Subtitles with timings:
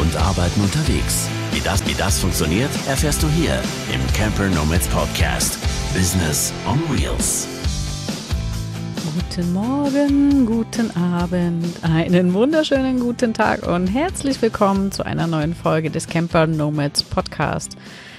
[0.00, 1.28] und Arbeiten unterwegs.
[1.52, 3.60] Wie das, wie das funktioniert, erfährst du hier
[3.92, 5.58] im Camper Nomads Podcast.
[5.92, 7.48] Business on Wheels.
[9.14, 15.90] Guten Morgen, guten Abend, einen wunderschönen guten Tag und herzlich willkommen zu einer neuen Folge
[15.90, 17.76] des Camper Nomads Podcast.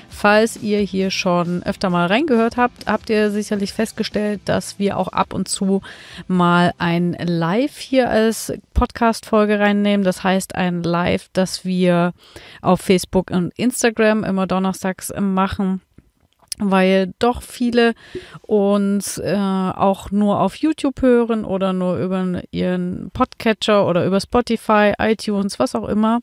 [0.10, 5.10] Falls ihr hier schon öfter mal reingehört habt, habt ihr sicherlich festgestellt, dass wir auch
[5.10, 5.82] ab und zu
[6.28, 10.04] mal ein Live hier als Podcast-Folge reinnehmen.
[10.04, 12.14] Das heißt ein Live, das wir
[12.62, 15.82] auf Facebook und Instagram immer donnerstags machen
[16.62, 17.94] weil doch viele
[18.42, 24.94] uns äh, auch nur auf YouTube hören oder nur über ihren Podcatcher oder über Spotify,
[25.00, 26.20] iTunes, was auch immer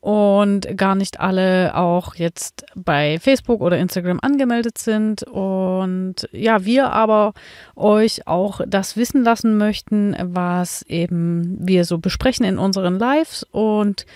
[0.00, 5.24] und gar nicht alle auch jetzt bei Facebook oder Instagram angemeldet sind.
[5.24, 7.34] Und ja, wir aber
[7.76, 13.46] euch auch das wissen lassen möchten, was eben wir so besprechen in unseren Lives.
[13.50, 14.06] Und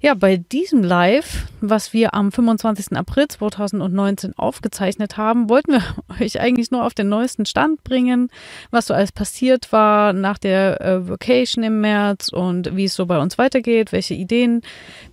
[0.00, 2.96] ja, bei diesem Live, was wir am 25.
[2.96, 5.82] April 2019 aufgezeichnet haben, wollten wir
[6.20, 8.28] euch eigentlich nur auf den neuesten Stand bringen,
[8.72, 13.06] was so alles passiert war nach der äh, Vacation im März und wie es so
[13.06, 14.62] bei uns weitergeht, welche Ideen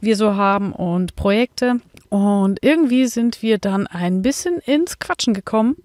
[0.02, 1.82] wir wir so haben und Projekte.
[2.10, 5.76] Und irgendwie sind wir dann ein bisschen ins Quatschen gekommen.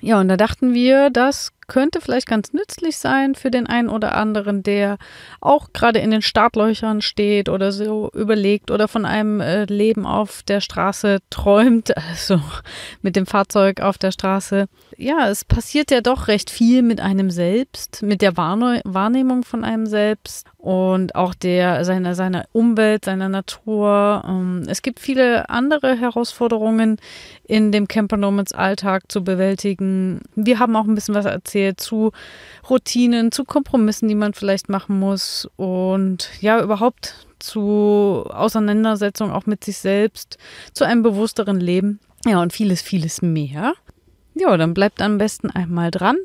[0.00, 4.14] Ja, und da dachten wir, das könnte vielleicht ganz nützlich sein für den einen oder
[4.14, 4.98] anderen, der
[5.40, 10.42] auch gerade in den Startlöchern steht oder so überlegt oder von einem äh, Leben auf
[10.42, 12.40] der Straße träumt, also
[13.02, 14.66] mit dem Fahrzeug auf der Straße.
[14.96, 19.86] Ja, es passiert ja doch recht viel mit einem selbst, mit der Wahrnehmung von einem
[19.86, 24.22] selbst und auch der seiner seiner Umwelt, seiner Natur.
[24.26, 26.98] Ähm, es gibt viele andere Herausforderungen
[27.44, 30.22] in dem Camper Nomads Alltag zu bewältigen.
[30.34, 32.12] Wir haben auch ein bisschen was erzählt erzählt, zu
[32.68, 39.64] Routinen, zu Kompromissen, die man vielleicht machen muss und ja, überhaupt zu Auseinandersetzung auch mit
[39.64, 40.38] sich selbst,
[40.72, 42.00] zu einem bewussteren Leben.
[42.24, 43.74] Ja, und vieles, vieles mehr.
[44.34, 46.16] Ja, dann bleibt am besten einmal dran.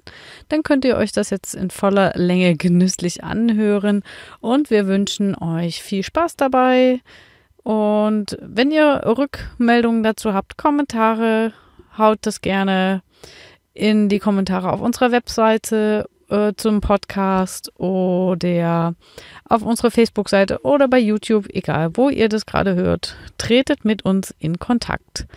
[0.49, 4.03] Dann könnt ihr euch das jetzt in voller Länge genüsslich anhören.
[4.41, 6.99] Und wir wünschen euch viel Spaß dabei.
[7.63, 11.53] Und wenn ihr Rückmeldungen dazu habt, Kommentare,
[11.97, 13.01] haut das gerne
[13.73, 18.95] in die Kommentare auf unserer Webseite äh, zum Podcast oder
[19.45, 23.15] auf unserer Facebook-Seite oder bei YouTube, egal wo ihr das gerade hört.
[23.37, 25.27] Tretet mit uns in Kontakt.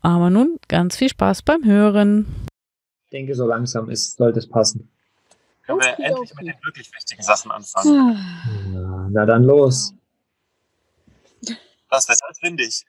[0.00, 2.26] Aber nun ganz viel Spaß beim Hören.
[3.04, 4.88] Ich denke, so langsam ist, sollte es passen.
[5.64, 6.44] Können wir okay, endlich okay.
[6.44, 8.18] mit den wirklich wichtigen Sachen anfangen?
[8.74, 9.94] Ja, na dann los.
[11.90, 12.86] Das Wetter ist windig.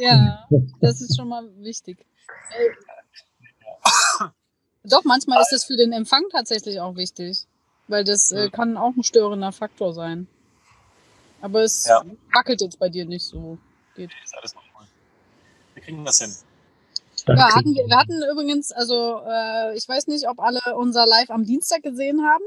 [0.00, 0.48] Ja,
[0.80, 1.98] das ist schon mal wichtig.
[4.88, 7.46] Doch, manchmal ist das für den Empfang tatsächlich auch wichtig,
[7.88, 10.28] weil das äh, kann auch ein störender Faktor sein.
[11.40, 12.02] Aber es ja.
[12.32, 13.58] wackelt jetzt bei dir nicht so.
[13.94, 14.10] Geht.
[14.10, 14.86] Nee, ist alles noch cool.
[15.74, 16.34] Wir kriegen das hin.
[17.28, 21.30] Ja, hatten wir, wir hatten übrigens, also äh, ich weiß nicht, ob alle unser Live
[21.30, 22.44] am Dienstag gesehen haben.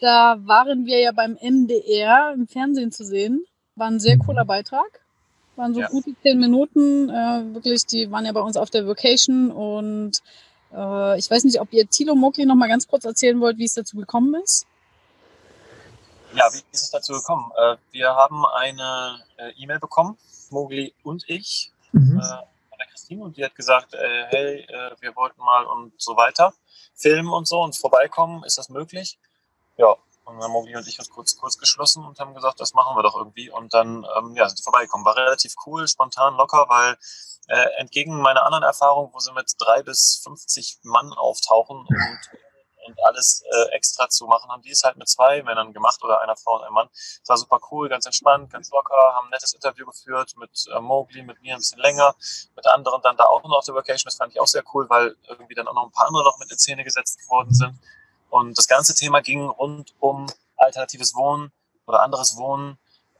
[0.00, 3.44] Da waren wir ja beim MDR im Fernsehen zu sehen.
[3.76, 5.00] War ein sehr cooler Beitrag.
[5.56, 5.88] Waren so ja.
[5.88, 7.10] gute zehn Minuten.
[7.10, 10.22] Äh, wirklich, die waren ja bei uns auf der Vacation und
[10.74, 13.64] äh, ich weiß nicht, ob ihr Thilo Mokli noch mal ganz kurz erzählen wollt, wie
[13.64, 14.66] es dazu gekommen ist.
[16.34, 17.50] Ja, wie ist es dazu gekommen?
[17.56, 20.18] Äh, wir haben eine äh, E-Mail bekommen,
[20.50, 22.18] Mogli und ich, mhm.
[22.18, 25.92] äh, von der Christine, und die hat gesagt, äh, hey, äh, wir wollten mal und
[25.98, 26.52] so weiter
[26.94, 29.18] filmen und so und vorbeikommen, ist das möglich?
[29.76, 32.72] Ja, und dann haben Mogli und ich uns kurz, kurz geschlossen und haben gesagt, das
[32.74, 33.50] machen wir doch irgendwie.
[33.50, 35.04] Und dann ähm, ja, sind vorbeikommen.
[35.04, 36.96] War relativ cool, spontan, locker, weil
[37.48, 42.20] äh, entgegen meiner anderen Erfahrung, wo sie mit drei bis 50 Mann auftauchen und,
[42.86, 46.22] und alles äh, extra zu machen, haben die es halt mit zwei Männern gemacht oder
[46.22, 46.88] einer Frau und einem Mann.
[46.92, 50.80] Es war super cool, ganz entspannt, ganz locker, haben ein nettes Interview geführt mit äh,
[50.80, 52.14] Mowgli, mit mir ein bisschen länger,
[52.56, 54.06] mit anderen dann da auch noch auf der Vacation.
[54.06, 56.38] Das fand ich auch sehr cool, weil irgendwie dann auch noch ein paar andere noch
[56.38, 57.78] mit in Szene gesetzt worden sind.
[58.34, 60.26] Und das ganze Thema ging rund um
[60.56, 61.52] alternatives Wohnen
[61.86, 62.78] oder anderes Wohnen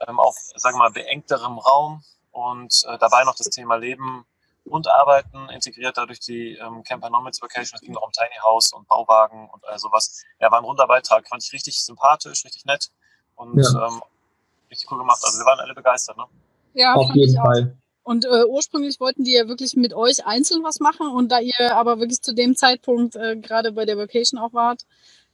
[0.08, 2.02] ähm, auf, sagen wir mal, beengterem Raum
[2.32, 4.26] und äh, dabei noch das Thema Leben
[4.64, 7.76] und Arbeiten integriert, dadurch die ähm, Camper Nomads Vacation.
[7.76, 10.24] Es ging noch um Tiny House und Bauwagen und all sowas.
[10.40, 11.28] Ja, war ein runder Beitrag.
[11.28, 12.90] Fand ich richtig sympathisch, richtig nett
[13.36, 13.86] und ja.
[13.86, 14.02] ähm,
[14.68, 15.20] richtig cool gemacht.
[15.22, 16.24] Also wir waren alle begeistert, ne?
[16.72, 17.76] Ja, auf jeden Fall.
[18.04, 21.74] Und äh, ursprünglich wollten die ja wirklich mit euch einzeln was machen und da ihr
[21.74, 24.84] aber wirklich zu dem Zeitpunkt äh, gerade bei der Vacation auch wart,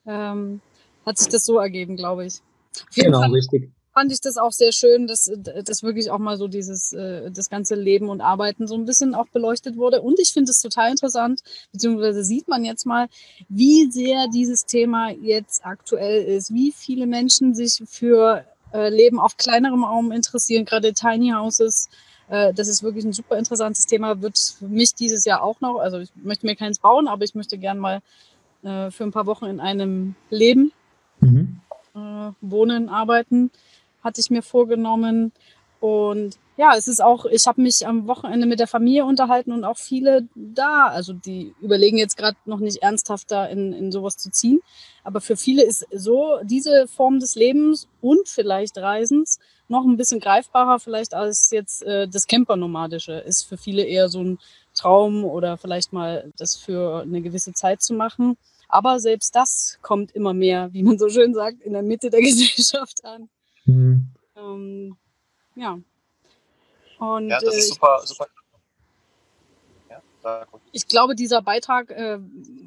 [0.06, 0.60] ähm,
[1.04, 2.40] hat sich das so ergeben, glaube ich.
[2.94, 3.70] Genau, Fall richtig.
[3.92, 5.32] Fand ich das auch sehr schön, dass,
[5.64, 9.16] dass wirklich auch mal so dieses, äh, das ganze Leben und Arbeiten so ein bisschen
[9.16, 10.00] auch beleuchtet wurde.
[10.00, 11.40] Und ich finde es total interessant,
[11.72, 13.08] beziehungsweise sieht man jetzt mal,
[13.48, 19.36] wie sehr dieses Thema jetzt aktuell ist, wie viele Menschen sich für äh, Leben auf
[19.36, 21.88] kleinerem Raum interessieren, gerade Tiny Houses.
[22.30, 25.78] Äh, das ist wirklich ein super interessantes Thema, wird für mich dieses Jahr auch noch.
[25.78, 28.00] Also ich möchte mir keins bauen, aber ich möchte gern mal
[28.62, 30.72] äh, für ein paar Wochen in einem leben,
[31.20, 31.60] mhm.
[31.92, 33.50] Äh, wohnen, arbeiten,
[34.04, 35.32] hatte ich mir vorgenommen.
[35.80, 39.64] Und ja, es ist auch, ich habe mich am Wochenende mit der Familie unterhalten und
[39.64, 44.18] auch viele da, also die überlegen jetzt gerade noch nicht ernsthaft da in, in sowas
[44.18, 44.60] zu ziehen.
[45.02, 49.38] Aber für viele ist so diese Form des Lebens und vielleicht Reisens
[49.68, 53.14] noch ein bisschen greifbarer vielleicht als jetzt äh, das Campernomadische.
[53.14, 54.38] Ist für viele eher so ein
[54.74, 58.36] Traum oder vielleicht mal das für eine gewisse Zeit zu machen.
[58.68, 62.20] Aber selbst das kommt immer mehr, wie man so schön sagt, in der Mitte der
[62.20, 63.30] Gesellschaft an.
[63.64, 64.08] Mhm.
[64.36, 64.96] Ähm,
[65.54, 65.78] ja.
[66.98, 68.26] Und, ja, das ist äh, super, super.
[69.88, 72.18] Ja, ich glaube, dieser Beitrag äh,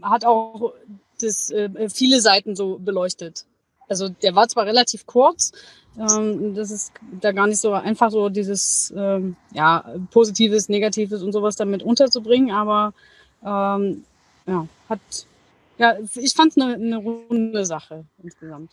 [0.02, 0.74] hat auch
[1.22, 3.46] das, äh, viele Seiten so beleuchtet.
[3.88, 5.52] Also der war zwar relativ kurz,
[5.98, 11.32] ähm, das ist da gar nicht so einfach so dieses ähm, ja Positives, Negatives und
[11.32, 12.94] sowas damit unterzubringen, aber
[13.44, 14.04] ähm,
[14.48, 15.00] ja hat
[15.78, 18.72] ja ich fand es eine, eine runde Sache insgesamt.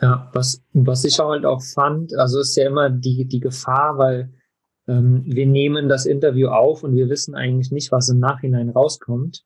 [0.00, 4.32] Ja, was, was ich halt auch fand, also ist ja immer die, die Gefahr, weil
[4.86, 9.44] ähm, wir nehmen das Interview auf und wir wissen eigentlich nicht, was im Nachhinein rauskommt.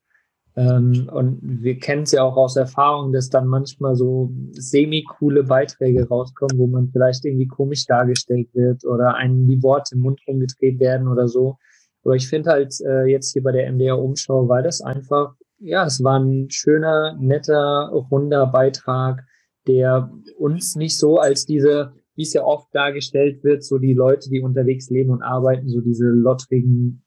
[0.55, 6.07] Ähm, und wir kennen es ja auch aus Erfahrung, dass dann manchmal so semi-coole Beiträge
[6.07, 10.79] rauskommen, wo man vielleicht irgendwie komisch dargestellt wird oder einem die Worte im Mund rumgedreht
[10.79, 11.57] werden oder so.
[12.05, 16.03] Aber ich finde halt äh, jetzt hier bei der MDR-Umschau war das einfach, ja, es
[16.05, 19.25] war ein schöner, netter, runder Beitrag,
[19.67, 24.29] der uns nicht so als diese, wie es ja oft dargestellt wird, so die Leute,
[24.31, 27.03] die unterwegs leben und arbeiten, so diese lottrigen,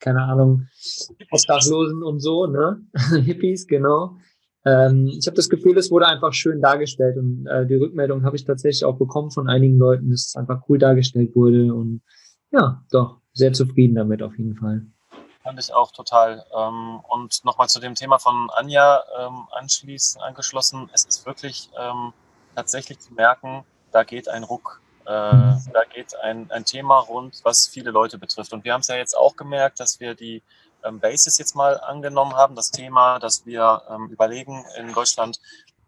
[0.00, 0.66] keine Ahnung,
[1.30, 2.82] Obdachlosen und so, ne?
[3.24, 4.16] Hippies, genau.
[4.64, 8.36] Ähm, ich habe das Gefühl, es wurde einfach schön dargestellt und äh, die Rückmeldung habe
[8.36, 12.02] ich tatsächlich auch bekommen von einigen Leuten, dass es einfach cool dargestellt wurde und
[12.52, 14.86] ja, doch, sehr zufrieden damit auf jeden Fall.
[15.42, 16.44] Fand ich auch total.
[16.54, 20.90] Ähm, und nochmal zu dem Thema von Anja ähm, anschließend angeschlossen.
[20.92, 22.12] Es ist wirklich ähm,
[22.54, 24.80] tatsächlich zu merken, da geht ein Ruck.
[25.04, 28.52] Äh, da geht ein, ein Thema rund, was viele Leute betrifft.
[28.52, 30.42] Und wir haben es ja jetzt auch gemerkt, dass wir die
[30.84, 35.40] ähm, Basis jetzt mal angenommen haben, das Thema, dass wir ähm, überlegen, in Deutschland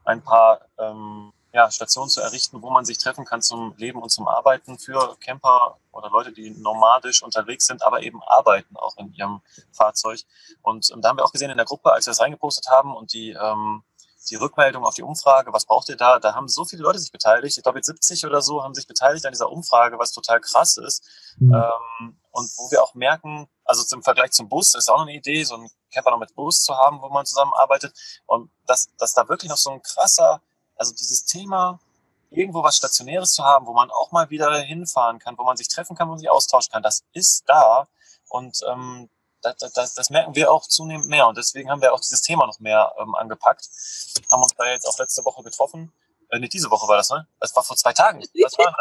[0.05, 4.09] ein paar ähm, ja, Stationen zu errichten, wo man sich treffen kann zum Leben und
[4.09, 9.13] zum Arbeiten für Camper oder Leute, die nomadisch unterwegs sind, aber eben arbeiten auch in
[9.13, 10.21] ihrem Fahrzeug.
[10.63, 12.97] Und ähm, da haben wir auch gesehen in der Gruppe, als wir das reingepostet haben
[12.97, 13.83] und die, ähm,
[14.31, 16.19] die Rückmeldung auf die Umfrage, was braucht ihr da?
[16.19, 17.59] Da haben so viele Leute sich beteiligt.
[17.59, 20.79] Ich glaube, jetzt 70 oder so haben sich beteiligt an dieser Umfrage, was total krass
[20.79, 21.05] ist.
[21.39, 21.55] Mhm.
[21.55, 25.15] Ähm, und wo wir auch merken, also zum Vergleich zum Bus ist auch noch eine
[25.15, 27.93] Idee, so einen Camper noch mit Bus zu haben, wo man zusammenarbeitet.
[28.25, 30.41] Und dass, dass da wirklich noch so ein krasser
[30.83, 31.79] also dieses Thema,
[32.31, 35.69] irgendwo was Stationäres zu haben, wo man auch mal wieder hinfahren kann, wo man sich
[35.69, 37.87] treffen kann, wo man sich austauschen kann, das ist da.
[38.29, 39.09] Und ähm,
[39.43, 41.29] das, das, das merken wir auch zunehmend mehr.
[41.29, 43.69] Und deswegen haben wir auch dieses Thema noch mehr ähm, angepackt.
[44.31, 45.93] Haben uns da jetzt auch letzte Woche getroffen.
[46.31, 47.27] Äh, nicht diese Woche war das, ne?
[47.39, 48.21] Das war vor zwei Tagen.
[48.21, 48.75] Was war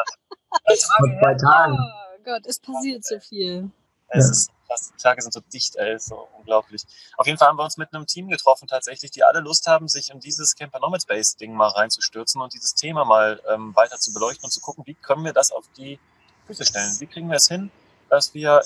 [0.66, 0.84] das?
[0.98, 1.78] Vor zwei Tagen.
[1.78, 3.72] Oh Gott, es passiert so viel.
[4.10, 4.32] Es ja.
[4.32, 4.92] ist krass.
[4.98, 6.84] Die Tage sind so dicht, ey, so unglaublich.
[7.18, 9.88] Auf jeden Fall haben wir uns mit einem Team getroffen, tatsächlich, die alle Lust haben,
[9.88, 13.98] sich in dieses Camper Nomad Space Ding mal reinzustürzen und dieses Thema mal ähm, weiter
[13.98, 16.00] zu beleuchten und zu gucken, wie können wir das auf die
[16.48, 17.00] Füße stellen?
[17.00, 17.72] Wie kriegen wir es hin,
[18.10, 18.62] dass wir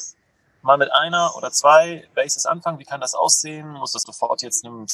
[0.61, 2.79] mal mit einer oder zwei Bases anfangen?
[2.79, 3.73] Wie kann das aussehen?
[3.73, 4.87] Muss das sofort jetzt einem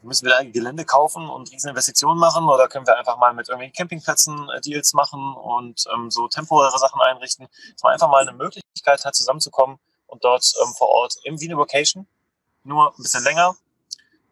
[0.00, 3.34] müssen wir da ein Gelände kaufen und riesen Investitionen machen oder können wir einfach mal
[3.34, 8.08] mit irgendwelchen Campingplätzen äh, Deals machen und ähm, so temporäre Sachen einrichten, dass man einfach
[8.08, 12.06] mal eine Möglichkeit hat, zusammenzukommen und dort ähm, vor Ort im Wiener Vocation
[12.64, 13.56] nur ein bisschen länger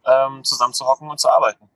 [0.04, 1.68] ähm, zusammen zu hocken und zu arbeiten.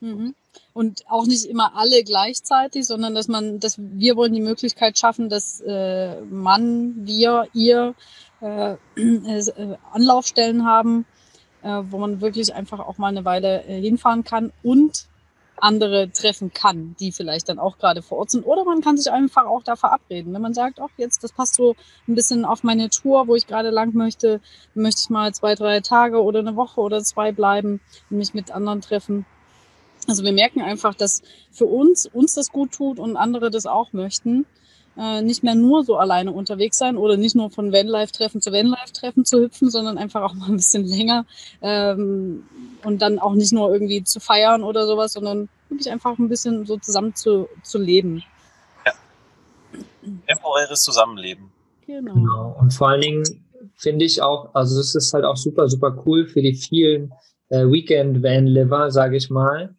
[0.00, 0.34] Mhm.
[0.72, 5.28] Und auch nicht immer alle gleichzeitig, sondern dass man, dass wir wollen die Möglichkeit schaffen,
[5.28, 7.94] dass äh, man, wir, ihr
[8.40, 11.06] äh, äh, Anlaufstellen haben,
[11.62, 15.06] äh, wo man wirklich einfach auch mal eine Weile äh, hinfahren kann und
[15.58, 18.44] andere treffen kann, die vielleicht dann auch gerade vor Ort sind.
[18.44, 20.32] Oder man kann sich einfach auch da verabreden.
[20.34, 21.74] Wenn man sagt, ach jetzt, das passt so
[22.06, 24.40] ein bisschen auf meine Tour, wo ich gerade lang möchte,
[24.74, 28.50] möchte ich mal zwei, drei Tage oder eine Woche oder zwei bleiben und mich mit
[28.50, 29.24] anderen treffen.
[30.08, 33.92] Also wir merken einfach, dass für uns uns das gut tut und andere das auch
[33.92, 34.46] möchten
[34.98, 39.24] äh, nicht mehr nur so alleine unterwegs sein oder nicht nur von Vanlife-Treffen zu Vanlife-Treffen
[39.24, 41.26] zu hüpfen, sondern einfach auch mal ein bisschen länger
[41.62, 42.44] ähm,
[42.84, 46.66] und dann auch nicht nur irgendwie zu feiern oder sowas, sondern wirklich einfach ein bisschen
[46.66, 48.22] so zusammen zu, zu leben.
[48.84, 48.92] Ja.
[50.26, 51.50] Temporäres Zusammenleben.
[51.86, 52.14] Genau.
[52.14, 52.56] genau.
[52.58, 53.24] Und vor allen Dingen
[53.76, 57.12] finde ich auch, also es ist halt auch super, super cool für die vielen
[57.48, 59.74] äh, Weekend-Van-Liver, sage ich mal,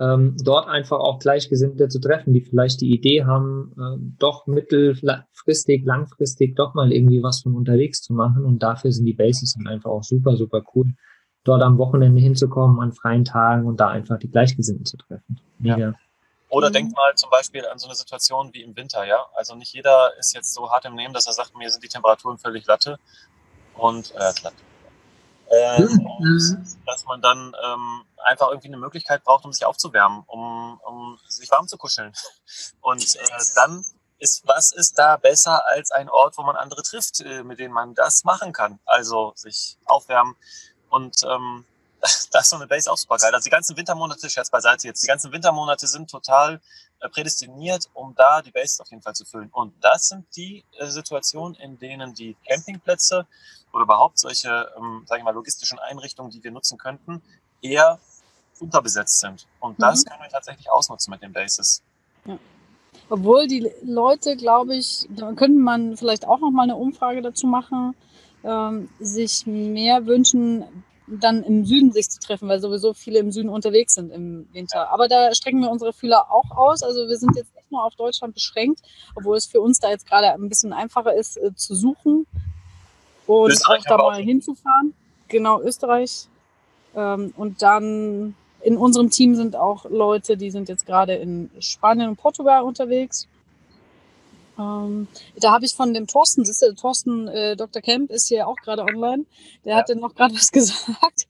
[0.00, 5.84] ähm, dort einfach auch Gleichgesinnte zu treffen, die vielleicht die Idee haben, äh, doch mittelfristig,
[5.84, 8.44] langfristig doch mal irgendwie was von unterwegs zu machen.
[8.44, 10.94] Und dafür sind die Bases dann einfach auch super, super cool,
[11.44, 15.38] dort am Wochenende hinzukommen, an freien Tagen und da einfach die Gleichgesinnten zu treffen.
[15.58, 15.78] Mega.
[15.78, 15.94] Ja.
[16.48, 16.72] Oder mhm.
[16.72, 19.26] denkt mal zum Beispiel an so eine Situation wie im Winter, ja.
[19.34, 21.88] Also nicht jeder ist jetzt so hart im Nehmen, dass er sagt, mir sind die
[21.88, 22.98] Temperaturen völlig latte
[23.74, 24.54] und äh, glatt.
[25.50, 26.64] Äh, mhm.
[26.86, 31.50] dass man dann ähm, einfach irgendwie eine Möglichkeit braucht, um sich aufzuwärmen, um, um sich
[31.50, 32.12] warm zu kuscheln.
[32.80, 33.84] Und äh, dann
[34.18, 37.74] ist, was ist da besser als ein Ort, wo man andere trifft, äh, mit denen
[37.74, 38.78] man das machen kann?
[38.84, 40.36] Also sich aufwärmen.
[40.88, 41.64] Und ähm,
[42.32, 43.34] das ist so eine Base auch super geil.
[43.34, 46.60] Also die ganzen Wintermonate, Scherz beiseite jetzt, die ganzen Wintermonate sind total
[47.00, 49.50] äh, prädestiniert, um da die Base auf jeden Fall zu füllen.
[49.52, 53.26] Und das sind die äh, Situationen, in denen die Campingplätze
[53.72, 57.22] oder überhaupt solche, ähm, sage ich mal, logistischen Einrichtungen, die wir nutzen könnten,
[57.62, 57.98] eher
[58.58, 59.46] unterbesetzt sind.
[59.60, 60.10] Und das mhm.
[60.10, 61.82] können wir tatsächlich ausnutzen mit den Bases.
[62.24, 62.38] Ja.
[63.08, 67.46] Obwohl die Leute, glaube ich, da könnte man vielleicht auch noch mal eine Umfrage dazu
[67.46, 67.94] machen,
[68.44, 70.84] ähm, sich mehr wünschen,
[71.18, 74.92] dann im Süden sich zu treffen, weil sowieso viele im Süden unterwegs sind im Winter.
[74.92, 76.82] Aber da strecken wir unsere Fühler auch aus.
[76.82, 78.80] Also wir sind jetzt nicht nur auf Deutschland beschränkt,
[79.16, 82.26] obwohl es für uns da jetzt gerade ein bisschen einfacher ist äh, zu suchen
[83.26, 84.16] und Österreich auch da mal auch.
[84.16, 84.94] hinzufahren.
[85.28, 86.26] Genau, Österreich.
[86.94, 92.10] Ähm, und dann in unserem Team sind auch Leute, die sind jetzt gerade in Spanien
[92.10, 93.26] und Portugal unterwegs.
[94.60, 97.80] Ähm, da habe ich von dem Thorsten, siehst du, Thorsten äh, Dr.
[97.80, 99.24] Kemp ist hier auch gerade online.
[99.64, 99.78] Der ja.
[99.78, 101.26] hatte noch gerade was gesagt,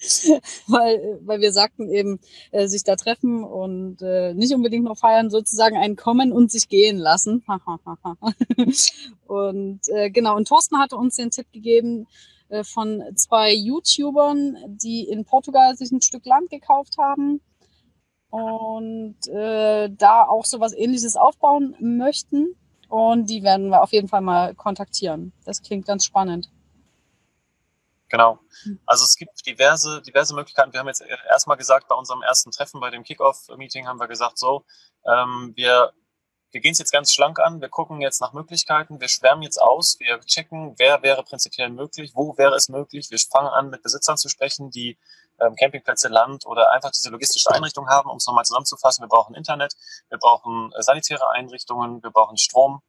[0.67, 2.19] weil, weil wir sagten eben,
[2.51, 6.69] äh, sich da treffen und äh, nicht unbedingt noch feiern, sozusagen ein Kommen und sich
[6.69, 7.45] gehen lassen.
[9.27, 12.07] und äh, genau, und Thorsten hatte uns den Tipp gegeben,
[12.49, 17.41] äh, von zwei YouTubern, die in Portugal sich ein Stück Land gekauft haben
[18.31, 22.57] und äh, da auch so was ähnliches aufbauen möchten.
[22.91, 25.33] Und die werden wir auf jeden Fall mal kontaktieren.
[25.45, 26.51] Das klingt ganz spannend.
[28.09, 28.41] Genau.
[28.85, 30.73] Also es gibt diverse, diverse Möglichkeiten.
[30.73, 34.39] Wir haben jetzt erstmal gesagt, bei unserem ersten Treffen, bei dem Kickoff-Meeting, haben wir gesagt,
[34.39, 34.65] so,
[35.07, 35.93] ähm, wir
[36.53, 39.61] wir gehen es jetzt ganz schlank an, wir gucken jetzt nach Möglichkeiten, wir schwärmen jetzt
[39.61, 43.09] aus, wir checken, wer wäre prinzipiell möglich, wo wäre es möglich.
[43.11, 44.99] Wir fangen an, mit Besitzern zu sprechen, die
[45.41, 49.03] ähm, Campingplätze, Land oder einfach diese logistische Einrichtung haben, um es nochmal zusammenzufassen.
[49.03, 49.75] Wir brauchen Internet,
[50.09, 52.83] wir brauchen äh, sanitäre Einrichtungen, wir brauchen Strom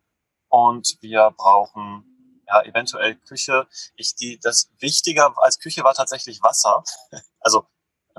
[0.49, 3.67] und wir brauchen ja eventuell Küche.
[3.95, 6.83] Ich, die, das Wichtiger als Küche war tatsächlich Wasser,
[7.39, 7.65] also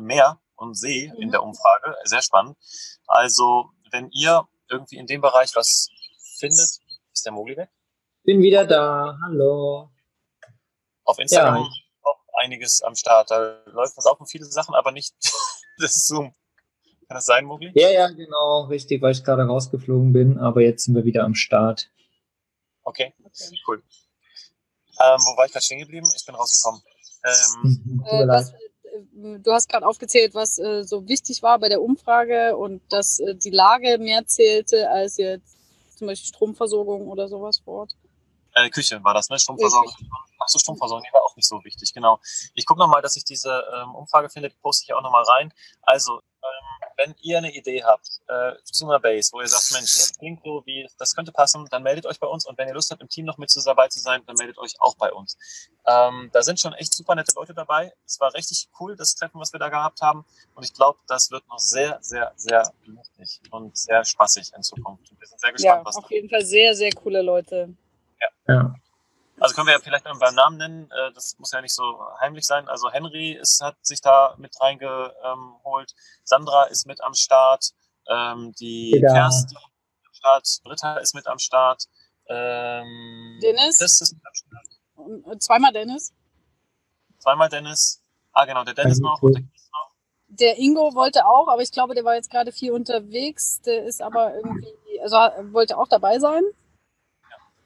[0.01, 1.33] Meer und See in mhm.
[1.33, 1.97] der Umfrage.
[2.05, 2.57] Sehr spannend.
[3.07, 5.89] Also wenn ihr irgendwie in dem Bereich was
[6.39, 6.81] findet,
[7.13, 7.71] ist der Mogli weg?
[8.25, 9.19] Bin wieder da.
[9.25, 9.91] Hallo.
[11.05, 11.82] Auf Instagram ja.
[12.43, 13.31] Einiges am Start.
[13.31, 15.15] Da läuft was auch um viele Sachen, aber nicht
[15.79, 16.35] das Zoom.
[17.09, 17.73] Kann das sein, Mogli?
[17.75, 21.35] Ja, ja, genau, richtig, weil ich gerade rausgeflogen bin, aber jetzt sind wir wieder am
[21.35, 21.91] Start.
[22.85, 23.59] Okay, okay.
[23.67, 23.83] cool.
[25.01, 26.09] Ähm, wo war ich gerade stehen geblieben?
[26.17, 26.83] Ich bin rausgekommen.
[27.25, 28.53] Ähm, äh, was,
[29.15, 33.35] du hast gerade aufgezählt, was äh, so wichtig war bei der Umfrage und dass äh,
[33.35, 35.57] die Lage mehr zählte als jetzt
[35.97, 37.97] zum Beispiel Stromversorgung oder sowas vor Ort.
[38.55, 39.39] Äh, Küche war das, ne?
[39.39, 39.93] Stromversorgung.
[40.39, 42.21] Ach so, Stromversorgung, die war auch nicht so wichtig, genau.
[42.55, 45.53] Ich gucke nochmal, dass ich diese ähm, Umfrage finde, die poste ich auch nochmal rein.
[45.83, 49.93] Also, ähm, wenn ihr eine Idee habt äh, zu einer Base, wo ihr sagt, Mensch,
[49.93, 52.75] das klingt so wie, das könnte passen, dann meldet euch bei uns und wenn ihr
[52.75, 55.37] Lust habt, im Team noch mit dabei zu sein, dann meldet euch auch bei uns.
[55.87, 57.93] Ähm, da sind schon echt super nette Leute dabei.
[58.05, 61.31] Es war richtig cool, das Treffen, was wir da gehabt haben und ich glaube, das
[61.31, 65.11] wird noch sehr, sehr, sehr lustig und sehr spaßig in Zukunft.
[65.19, 67.75] Wir sind sehr gespannt, ja, was auf jeden Fall sehr, sehr coole Leute.
[68.47, 68.55] Ja.
[68.55, 68.75] ja.
[69.41, 72.47] Also können wir ja vielleicht beim Namen nennen, äh, das muss ja nicht so heimlich
[72.47, 72.69] sein.
[72.69, 77.73] Also Henry ist, hat sich da mit reingeholt, Sandra ist mit am Start,
[78.09, 79.13] ähm, die ja.
[79.13, 79.65] Kerstin ist
[80.07, 81.85] am Start, Britta ist mit am Start,
[82.29, 83.79] ähm, Dennis?
[83.79, 85.43] Chris ist mit am Start.
[85.43, 86.13] Zweimal Dennis?
[87.19, 88.01] Zweimal Dennis.
[88.33, 89.21] Ah, genau, der Dennis noch.
[89.21, 89.43] Der,
[90.29, 93.61] der Ingo wollte auch, aber ich glaube, der war jetzt gerade viel unterwegs.
[93.63, 95.17] Der ist aber irgendwie, also
[95.53, 96.43] wollte auch dabei sein.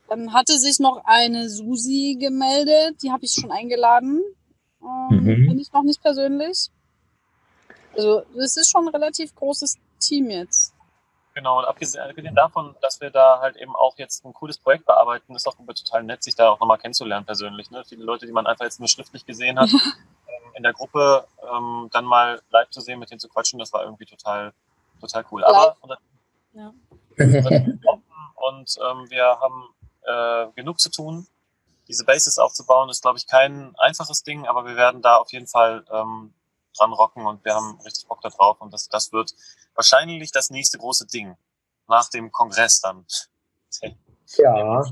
[0.08, 4.22] Dann hatte sich noch eine Susi gemeldet, die habe ich schon eingeladen.
[4.82, 5.46] Ähm, mhm.
[5.48, 6.70] Bin ich noch nicht persönlich.
[7.96, 10.74] Also es ist schon ein relativ großes Team jetzt.
[11.34, 15.34] Genau, und abgesehen davon, dass wir da halt eben auch jetzt ein cooles Projekt bearbeiten,
[15.34, 17.70] ist auch total nett, sich da auch nochmal kennenzulernen persönlich.
[17.70, 17.84] Ne?
[17.86, 21.90] Viele Leute, die man einfach jetzt nur schriftlich gesehen hat, ähm, in der Gruppe ähm,
[21.92, 24.54] dann mal live zu sehen, mit denen zu quatschen, das war irgendwie total,
[24.98, 25.42] total cool.
[25.42, 25.50] Live.
[25.50, 25.98] Aber und,
[26.54, 26.72] ja.
[27.18, 29.68] und ähm, wir haben
[30.06, 31.26] äh, genug zu tun.
[31.88, 35.46] Diese Bases aufzubauen ist, glaube ich, kein einfaches Ding, aber wir werden da auf jeden
[35.46, 36.32] Fall ähm,
[36.76, 39.34] dran rocken und wir haben richtig Bock da drauf und das, das wird
[39.74, 41.36] wahrscheinlich das nächste große Ding
[41.88, 43.04] nach dem Kongress dann.
[44.38, 44.82] Ja.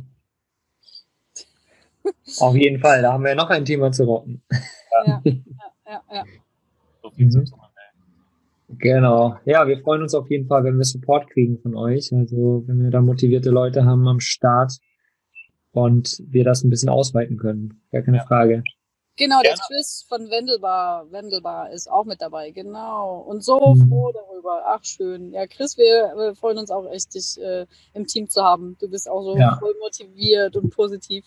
[2.39, 4.43] Auf jeden Fall, da haben wir noch ein Thema zu rocken.
[5.07, 5.33] Ja, ja,
[5.87, 6.03] ja.
[6.13, 6.25] ja.
[7.03, 7.47] So viel zu Mhm.
[7.47, 7.61] tun.
[8.79, 9.37] Genau.
[9.45, 12.13] Ja, wir freuen uns auf jeden Fall, wenn wir Support kriegen von euch.
[12.13, 14.79] Also wenn wir da motivierte Leute haben am Start
[15.75, 17.81] und wir das ein bisschen ausweiten können.
[17.93, 18.25] Gar keine Ja.
[18.25, 18.63] Frage.
[19.17, 19.63] Genau, der Gerne.
[19.69, 23.19] Chris von Wendelbar, Wendelbar ist auch mit dabei, genau.
[23.21, 23.89] Und so Mhm.
[23.89, 24.63] froh darüber.
[24.67, 25.31] Ach, schön.
[25.33, 28.77] Ja, Chris, wir, wir freuen uns auch echt, dich äh, im Team zu haben.
[28.81, 29.57] Du bist auch so Ja.
[29.61, 31.25] voll motiviert und positiv.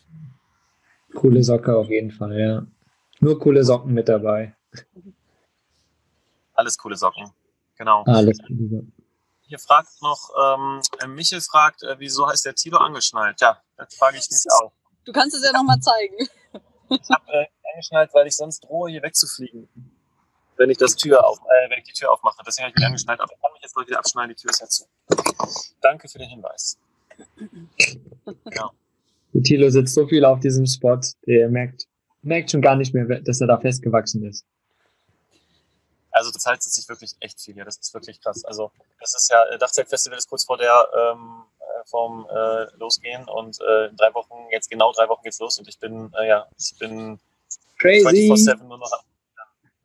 [1.16, 2.68] Coole Socke auf jeden Fall, ja.
[3.22, 4.54] Nur coole Socken mit dabei.
[6.54, 7.30] Alles coole Socken.
[7.78, 8.04] Genau.
[8.06, 8.94] Alles coole Socken.
[9.48, 13.40] Hier fragt noch, ähm, äh, Michel fragt, äh, wieso heißt der Tilo angeschnallt?
[13.40, 14.74] Ja, das frage ich mich auch.
[15.06, 16.28] Du kannst es ja nochmal zeigen.
[16.90, 19.70] Ich habe äh, angeschnallt, weil ich sonst drohe, hier wegzufliegen.
[20.58, 22.38] Wenn ich das Tür auf, äh, wenn ich die Tür aufmache.
[22.46, 24.52] Deswegen habe ich mich angeschnallt, aber ich kann mich jetzt gleich wieder abschneiden, die Tür
[24.52, 24.86] ist ja zu.
[25.82, 26.78] Danke für den Hinweis.
[28.54, 28.72] Ja.
[29.34, 31.88] Der Thilo sitzt so viel auf diesem Spot, der merkt,
[32.22, 34.46] merkt schon gar nicht mehr, dass er da festgewachsen ist.
[36.18, 37.66] Also das heißt sich wirklich echt viel hier.
[37.66, 38.44] Das ist wirklich krass.
[38.46, 43.28] Also das ist ja, äh, Dachzeltfestival ist kurz vor der ähm, äh, vom äh, Losgehen
[43.30, 46.28] und äh, in drei Wochen, jetzt genau drei Wochen geht's los und ich bin, äh,
[46.28, 47.20] ja, ich bin
[47.78, 48.32] Crazy.
[48.32, 48.92] 24-7 nur noch.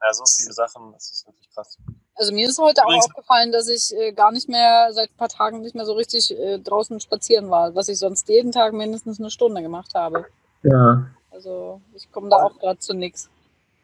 [0.04, 1.78] Ja, so viele Sachen, das ist wirklich krass.
[2.16, 5.16] Also mir ist heute auch Übrigens- aufgefallen, dass ich äh, gar nicht mehr seit ein
[5.16, 8.72] paar Tagen nicht mehr so richtig äh, draußen spazieren war, was ich sonst jeden Tag
[8.72, 10.26] mindestens eine Stunde gemacht habe.
[10.64, 11.06] Ja.
[11.30, 13.28] Also ich komme da auch gerade zu nix.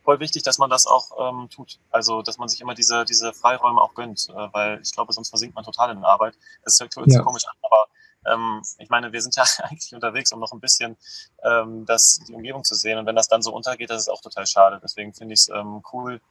[0.09, 1.81] Voll wichtig, dass man das auch ähm, tut.
[1.91, 5.29] Also, dass man sich immer diese, diese Freiräume auch gönnt, äh, weil ich glaube, sonst
[5.29, 6.33] versinkt man total in der Arbeit.
[6.65, 7.21] Das hört sich Ja.
[7.23, 7.89] komisch an, aber
[8.33, 10.97] ähm, ich meine, wir sind ja eigentlich unterwegs, um noch ein bisschen
[11.45, 12.97] ähm, das, die Umgebung zu sehen.
[12.97, 14.81] Und wenn das dann so untergeht, das ist auch total schade.
[14.83, 16.23] Deswegen finde ich es ähm, cool,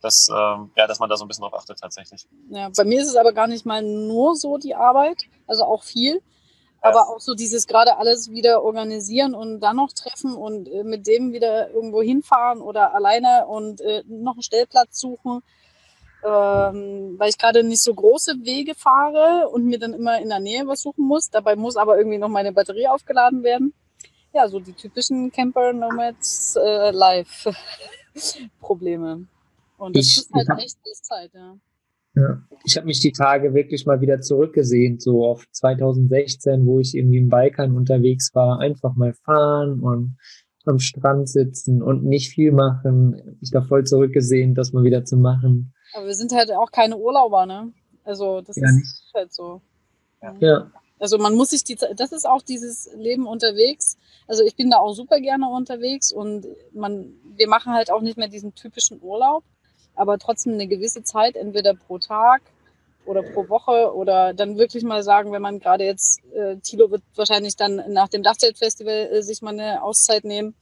[0.00, 2.26] dass, ähm, ja, dass man da so ein bisschen drauf achtet tatsächlich.
[2.48, 5.82] Ja, bei mir ist es aber gar nicht mal nur so die Arbeit, also auch
[5.82, 6.22] viel,
[6.88, 11.06] aber auch so dieses gerade alles wieder organisieren und dann noch treffen und äh, mit
[11.06, 15.42] dem wieder irgendwo hinfahren oder alleine und äh, noch einen Stellplatz suchen,
[16.24, 20.40] ähm, weil ich gerade nicht so große Wege fahre und mir dann immer in der
[20.40, 21.30] Nähe was suchen muss.
[21.30, 23.74] Dabei muss aber irgendwie noch meine Batterie aufgeladen werden.
[24.32, 27.48] Ja, so die typischen Camper Nomads äh, Live
[28.60, 29.26] Probleme.
[29.78, 31.56] Und das Ich- ist halt echt alles Zeit, ja.
[32.16, 32.42] Ja.
[32.64, 37.18] Ich habe mich die Tage wirklich mal wieder zurückgesehnt, so auf 2016, wo ich irgendwie
[37.18, 38.58] im Balkan unterwegs war.
[38.60, 40.16] Einfach mal fahren und
[40.64, 43.38] am Strand sitzen und nicht viel machen.
[43.40, 45.72] Ich da voll zurückgesehnt, das mal wieder zu machen.
[45.94, 47.72] Aber wir sind halt auch keine Urlauber, ne?
[48.02, 49.60] Also das Ja, ist halt so.
[50.40, 53.96] Ja, Also man muss sich die Ze- das ist auch dieses Leben unterwegs.
[54.26, 58.16] Also ich bin da auch super gerne unterwegs und man, wir machen halt auch nicht
[58.16, 59.44] mehr diesen typischen Urlaub,
[59.96, 62.42] aber trotzdem eine gewisse Zeit, entweder pro Tag
[63.06, 67.02] oder pro Woche oder dann wirklich mal sagen, wenn man gerade jetzt, äh, Tilo wird
[67.14, 70.54] wahrscheinlich dann nach dem Dachzeltfestival äh, sich mal eine Auszeit nehmen,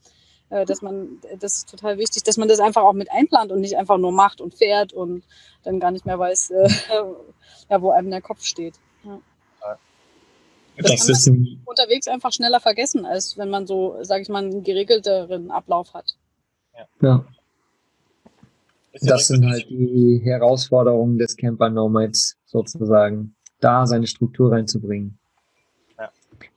[0.49, 3.61] äh, dass man, das ist total wichtig, dass man das einfach auch mit einplant und
[3.61, 5.23] nicht einfach nur macht und fährt und
[5.63, 6.69] dann gar nicht mehr weiß, äh,
[7.69, 8.75] ja, wo einem der Kopf steht.
[9.03, 9.19] Ja.
[10.77, 14.29] Das das kann ist ein, unterwegs einfach schneller vergessen, als wenn man so, sag ich
[14.29, 16.15] mal, einen geregelteren Ablauf hat.
[17.01, 17.34] ja, Ist
[19.01, 25.19] das sind halt die Herausforderungen des Camper Nomads sozusagen, da seine Struktur reinzubringen.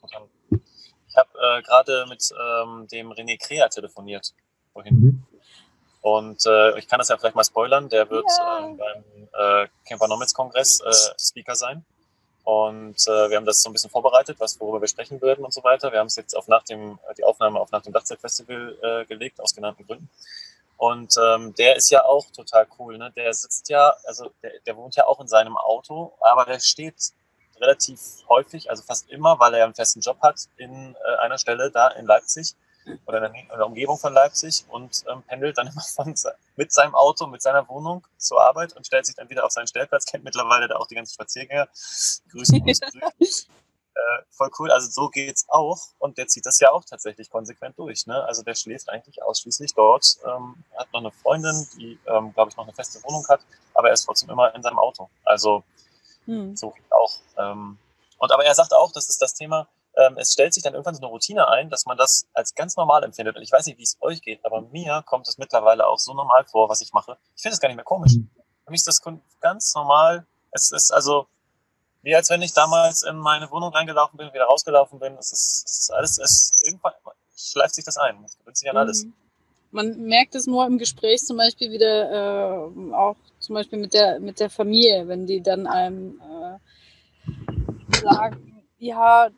[0.01, 0.29] total.
[1.09, 4.35] Ich habe äh, gerade mit ähm, dem René Krea telefoniert
[4.73, 4.95] vorhin.
[4.95, 5.23] Mhm.
[6.01, 7.89] Und äh, ich kann das ja vielleicht mal spoilern.
[7.89, 8.67] Der wird Ja.
[8.67, 11.85] ähm, beim äh, Camper Nomads Kongress äh, Speaker sein.
[12.45, 15.53] Und äh, wir haben das so ein bisschen vorbereitet, was worüber wir sprechen würden und
[15.53, 15.93] so weiter.
[15.93, 19.39] Wir haben es jetzt auf nach dem die Aufnahme auf nach dem Dachzeltfestival äh, gelegt
[19.41, 20.09] aus genannten Gründen.
[20.79, 22.99] Und ähm, der ist ja auch total cool.
[22.99, 23.13] Ne?
[23.17, 27.13] Der sitzt ja, also der, der wohnt ja auch in seinem Auto, aber der steht
[27.61, 31.73] relativ häufig, also fast immer, weil er einen festen Job hat in äh, einer Stelle
[31.73, 32.55] da in Leipzig
[33.07, 36.15] oder in der, Umgebung von Leipzig und ähm, pendelt dann immer von,
[36.55, 39.67] mit seinem Auto, mit seiner Wohnung zur Arbeit und stellt sich dann wieder auf seinen
[39.67, 41.67] Stellplatz, kennt mittlerweile da auch die ganzen Spaziergänger.
[42.31, 43.03] Grüßen, grüßen.
[43.99, 47.77] Äh, voll cool, also so geht's auch und der zieht das ja auch tatsächlich konsequent
[47.79, 48.07] durch.
[48.07, 48.23] Ne?
[48.25, 50.19] Also der schläft eigentlich ausschließlich dort.
[50.25, 53.41] Ähm, er hat noch eine Freundin, die, ähm, glaube ich, noch eine feste Wohnung hat,
[53.75, 55.09] aber er ist trotzdem immer in seinem Auto.
[55.25, 55.65] Also
[56.27, 56.55] Hm.
[56.55, 57.13] so geht auch.
[57.39, 57.79] Ähm,
[58.19, 60.95] und aber er sagt auch, das ist das Thema, ähm, es stellt sich dann irgendwann
[60.95, 63.37] so eine Routine ein, dass man das als ganz normal empfindet.
[63.37, 66.15] Und ich weiß nicht, wie es euch geht, aber mir kommt es mittlerweile auch so
[66.15, 67.17] normal vor, was ich mache.
[67.35, 68.13] Ich finde es gar nicht mehr komisch.
[68.13, 68.31] Mhm.
[68.65, 69.03] Für mich ist das
[69.41, 70.27] ganz normal.
[70.53, 71.27] Es ist also
[72.09, 75.13] wie als wenn ich damals in meine Wohnung reingelaufen bin, wieder rausgelaufen bin.
[75.19, 76.95] Es ist, es ist alles, es irgendwann
[77.37, 78.25] schleift sich das ein.
[78.25, 79.05] Es gewöhnt sich an alles.
[79.05, 79.13] Mhm.
[79.73, 84.21] Man merkt es nur im Gespräch zum Beispiel wieder, äh, auch zum Beispiel mit der,
[84.21, 89.29] mit der Familie, wenn die dann einem äh, sagen, ja,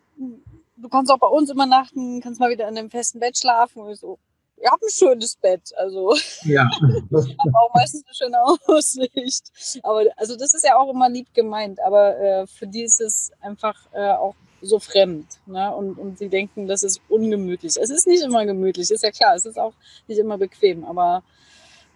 [0.76, 3.82] du kannst auch bei uns übernachten, kannst mal wieder in einem festen Bett schlafen.
[3.82, 4.20] Und so,
[4.62, 5.72] ihr habt ein schönes Bett.
[5.76, 6.68] Also ja.
[6.82, 9.80] habe auch meistens eine schöne Aussicht.
[9.82, 13.32] Aber also das ist ja auch immer lieb gemeint, aber äh, für die ist es
[13.40, 15.26] einfach äh, auch so fremd.
[15.46, 15.74] Ne?
[15.74, 17.76] Und, und sie denken, das ist ungemütlich.
[17.76, 19.72] Es ist nicht immer gemütlich, ist ja klar, es ist auch
[20.06, 21.22] nicht immer bequem, aber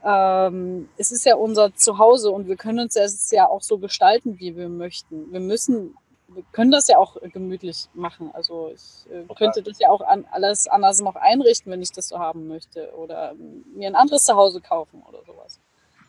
[0.04, 4.38] ähm, es ist ja unser Zuhause und wir können uns es ja auch so gestalten,
[4.38, 5.32] wie wir möchten.
[5.32, 5.94] Wir müssen
[6.34, 8.30] wir können das ja auch gemütlich machen.
[8.32, 12.08] Also ich äh, könnte das ja auch an, alles anders noch einrichten, wenn ich das
[12.08, 12.94] so haben möchte.
[12.96, 13.34] Oder
[13.74, 15.58] mir ein anderes Zuhause kaufen oder sowas.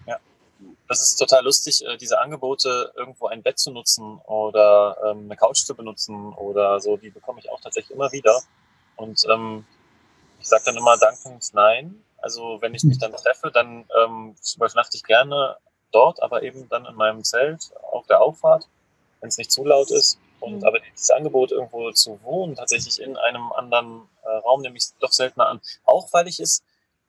[0.07, 0.19] Ja,
[0.87, 5.35] das ist total lustig, äh, diese Angebote, irgendwo ein Bett zu nutzen oder ähm, eine
[5.35, 8.41] Couch zu benutzen oder so, die bekomme ich auch tatsächlich immer wieder.
[8.95, 9.65] Und ähm,
[10.39, 12.01] ich sage dann immer dankend nein.
[12.17, 15.57] Also wenn ich mich dann treffe, dann ähm, übernachte ich gerne
[15.91, 18.67] dort, aber eben dann in meinem Zelt auf der Auffahrt
[19.25, 20.19] wenn es nicht zu laut ist.
[20.39, 20.63] Und mhm.
[20.63, 25.11] aber dieses Angebot, irgendwo zu wohnen, tatsächlich in einem anderen äh, Raum, nehme ich doch
[25.11, 25.61] seltener an.
[25.83, 26.63] Auch weil ich es,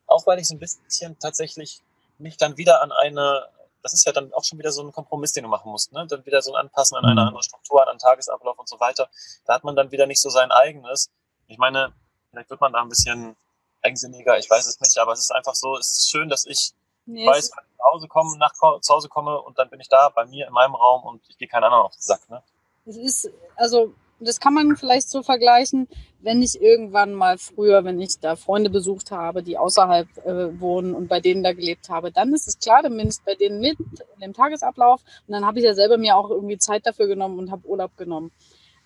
[0.06, 1.82] auch weil ich es ein bisschen tatsächlich
[2.18, 3.46] mich dann wieder an eine,
[3.82, 6.06] das ist ja dann auch schon wieder so ein Kompromiss, den du machen musst, ne?
[6.08, 7.28] Dann wieder so ein Anpassen an eine mhm.
[7.28, 9.10] andere Struktur, an einen Tagesablauf und so weiter.
[9.44, 11.10] Da hat man dann wieder nicht so sein eigenes.
[11.48, 11.92] Ich meine,
[12.30, 13.36] vielleicht wird man da ein bisschen
[13.82, 16.72] eigensinniger, ich weiß es nicht, aber es ist einfach so, es ist schön, dass ich
[17.06, 19.88] nee, weiß, wenn ich nach Hause komme, nach zu Hause komme und dann bin ich
[19.88, 22.28] da bei mir in meinem Raum und ich gehe keinen anderen auf den Sack.
[22.28, 22.42] Ne?
[22.84, 25.88] Es ist, also das kann man vielleicht so vergleichen,
[26.20, 30.94] wenn ich irgendwann mal früher, wenn ich da Freunde besucht habe, die außerhalb äh, wohnen
[30.94, 33.60] und bei denen da gelebt habe, dann ist es klar, dann bin ich bei denen
[33.60, 37.06] mit in dem Tagesablauf und dann habe ich ja selber mir auch irgendwie Zeit dafür
[37.06, 38.32] genommen und habe Urlaub genommen.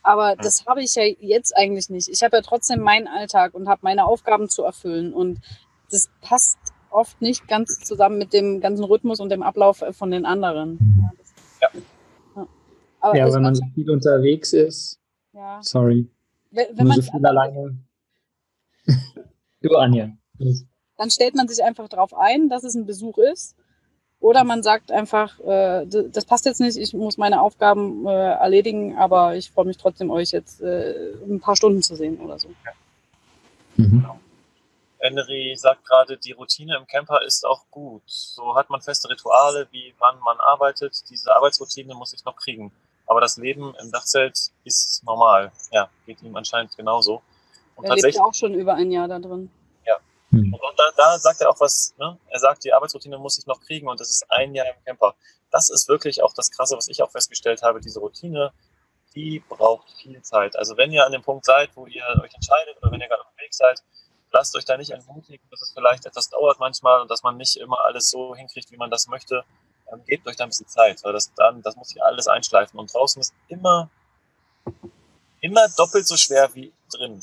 [0.03, 2.09] Aber das habe ich ja jetzt eigentlich nicht.
[2.09, 5.41] Ich habe ja trotzdem meinen Alltag und habe meine Aufgaben zu erfüllen und
[5.91, 6.59] das passt
[6.90, 10.79] oft nicht ganz zusammen mit dem ganzen Rhythmus und dem Ablauf äh, von den anderen.
[11.61, 11.68] Ja.
[12.37, 12.46] ja.
[13.00, 14.98] Aber ja, wenn man so viel unterwegs ist.
[15.33, 15.61] Ja.
[15.62, 16.09] Sorry.
[16.50, 17.76] Wenn, wenn man so viel alleine.
[19.62, 20.11] du, Anja.
[20.96, 23.57] Dann stellt man sich einfach darauf ein, dass es ein Besuch ist.
[24.20, 28.98] Oder man sagt einfach, äh, das passt jetzt nicht, ich muss meine Aufgaben äh, erledigen,
[28.98, 32.48] aber ich freue mich trotzdem, euch jetzt äh, ein paar Stunden zu sehen oder so.
[32.66, 32.72] Ja.
[33.76, 34.05] Mhm.
[35.01, 38.03] Henry sagt gerade, die Routine im Camper ist auch gut.
[38.07, 41.09] So hat man feste Rituale, wie wann man arbeitet.
[41.09, 42.71] Diese Arbeitsroutine muss ich noch kriegen.
[43.07, 45.53] Aber das Leben im Dachzelt ist normal.
[45.73, 47.23] Ja, geht ihm anscheinend genauso.
[47.77, 49.51] Und er lebt ja auch schon über ein Jahr da drin.
[49.87, 49.97] Ja.
[50.31, 50.53] Hm.
[50.53, 52.19] Und da, da, sagt er auch was, ne?
[52.29, 55.15] er sagt, die Arbeitsroutine muss ich noch kriegen und das ist ein Jahr im Camper.
[55.51, 57.81] Das ist wirklich auch das Krasse, was ich auch festgestellt habe.
[57.81, 58.53] Diese Routine,
[59.15, 60.57] die braucht viel Zeit.
[60.57, 63.23] Also wenn ihr an dem Punkt seid, wo ihr euch entscheidet oder wenn ihr gerade
[63.23, 63.83] unterwegs seid,
[64.33, 67.57] lasst euch da nicht entmutigen, dass es vielleicht etwas dauert manchmal und dass man nicht
[67.57, 69.45] immer alles so hinkriegt, wie man das möchte.
[69.93, 72.79] Ähm, gebt euch da ein bisschen Zeit, weil das dann, das muss sich alles einschleifen.
[72.79, 73.90] Und draußen ist immer,
[75.40, 77.23] immer doppelt so schwer wie drin.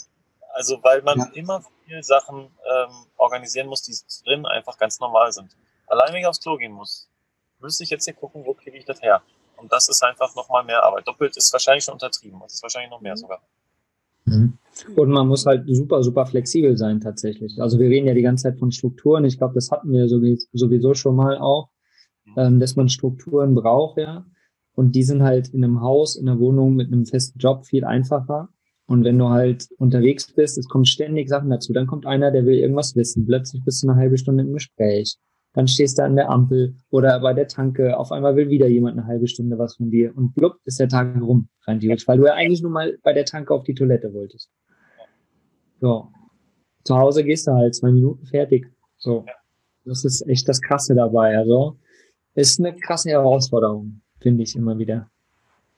[0.54, 1.26] Also weil man ja.
[1.34, 5.56] immer viele Sachen ähm, organisieren muss, die drin einfach ganz normal sind.
[5.86, 7.08] Allein wenn ich aufs Klo gehen muss,
[7.60, 9.22] müsste ich jetzt hier gucken, wo kriege ich das her?
[9.56, 11.08] Und das ist einfach nochmal mehr Arbeit.
[11.08, 12.40] Doppelt ist wahrscheinlich schon untertrieben.
[12.42, 13.18] Das ist wahrscheinlich noch mehr mhm.
[13.18, 13.42] sogar.
[14.26, 14.57] Mhm.
[14.96, 17.62] Und man muss halt super, super flexibel sein tatsächlich.
[17.62, 19.26] Also wir reden ja die ganze Zeit von Strukturen.
[19.26, 21.70] Ich glaube, das hatten wir sowieso schon mal auch,
[22.36, 24.26] ähm, dass man Strukturen braucht, ja.
[24.74, 27.84] Und die sind halt in einem Haus, in einer Wohnung mit einem festen Job viel
[27.84, 28.50] einfacher.
[28.86, 31.74] Und wenn du halt unterwegs bist, es kommen ständig Sachen dazu.
[31.74, 33.26] Dann kommt einer, der will irgendwas wissen.
[33.26, 35.18] Plötzlich bist du eine halbe Stunde im Gespräch.
[35.54, 37.98] Dann stehst du an der Ampel oder bei der Tanke.
[37.98, 40.16] Auf einmal will wieder jemand eine halbe Stunde was von dir.
[40.16, 43.12] Und blub, ist der Tag rum, rein theoretisch, weil du ja eigentlich nur mal bei
[43.12, 44.52] der Tanke auf die Toilette wolltest.
[45.80, 46.12] So.
[46.84, 48.68] Zu Hause gehst du halt zwei Minuten fertig.
[48.98, 49.26] So.
[49.86, 51.38] Das ist echt das Krasse dabei.
[51.38, 51.78] Also,
[52.34, 55.10] ist eine krasse Herausforderung, finde ich immer wieder.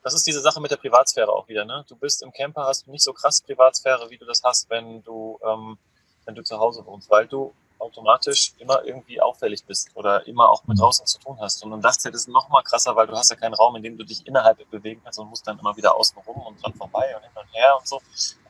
[0.03, 1.85] Das ist diese Sache mit der Privatsphäre auch wieder, ne?
[1.87, 5.39] Du bist im Camper, hast nicht so krass Privatsphäre, wie du das hast, wenn du,
[5.45, 5.77] ähm,
[6.25, 10.65] wenn du zu Hause wohnst, weil du automatisch immer irgendwie auffällig bist oder immer auch
[10.67, 10.81] mit mhm.
[10.81, 11.63] draußen zu tun hast.
[11.63, 13.83] Und im Dachzelt ist es noch mal krasser, weil du hast ja keinen Raum, in
[13.83, 16.73] dem du dich innerhalb bewegen kannst und musst dann immer wieder außen rum und dran
[16.73, 18.01] vorbei und hin und her und so.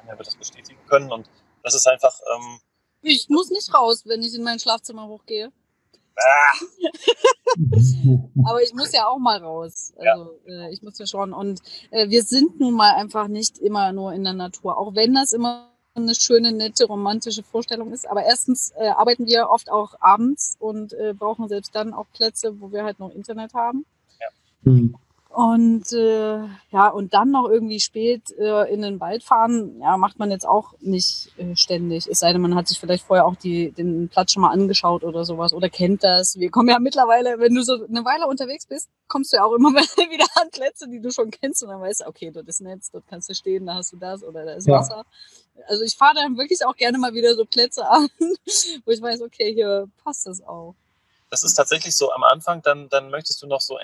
[0.06, 1.30] Dann wird das bestätigen können und
[1.64, 2.14] das ist einfach.
[2.36, 2.60] Ähm,
[3.02, 5.52] ich muss nicht raus, wenn ich in mein Schlafzimmer hochgehe.
[6.18, 6.54] Ah.
[8.50, 9.94] Aber ich muss ja auch mal raus.
[9.98, 10.68] Also ja.
[10.68, 11.34] äh, ich muss ja schon.
[11.34, 11.62] Und
[11.92, 14.78] äh, wir sind nun mal einfach nicht immer nur in der Natur.
[14.78, 15.72] Auch wenn das immer
[16.04, 18.10] eine schöne, nette, romantische Vorstellung ist.
[18.10, 22.60] Aber erstens äh, arbeiten wir oft auch abends und äh, brauchen selbst dann auch Plätze,
[22.60, 23.86] wo wir halt noch Internet haben.
[24.20, 24.72] Ja.
[24.72, 24.96] Mhm.
[25.30, 26.40] Und äh,
[26.72, 30.48] ja, und dann noch irgendwie spät äh, in den Wald fahren, ja, macht man jetzt
[30.48, 32.08] auch nicht äh, ständig.
[32.08, 35.04] Es sei denn, man hat sich vielleicht vorher auch die, den Platz schon mal angeschaut
[35.04, 36.40] oder sowas oder kennt das.
[36.40, 39.54] Wir kommen ja mittlerweile, wenn du so eine Weile unterwegs bist, kommst du ja auch
[39.54, 42.62] immer wieder an Plätze, die du schon kennst und dann weißt du, okay, dort ist
[42.62, 44.80] Netz, dort kannst du stehen, da hast du das oder da ist ja.
[44.80, 45.06] Wasser.
[45.68, 48.10] Also ich fahre dann wirklich auch gerne mal wieder so Plätze an,
[48.86, 50.76] wo ich weiß, okay, hier passt das auch.
[51.30, 53.78] Das ist tatsächlich so am Anfang, dann, dann möchtest du noch so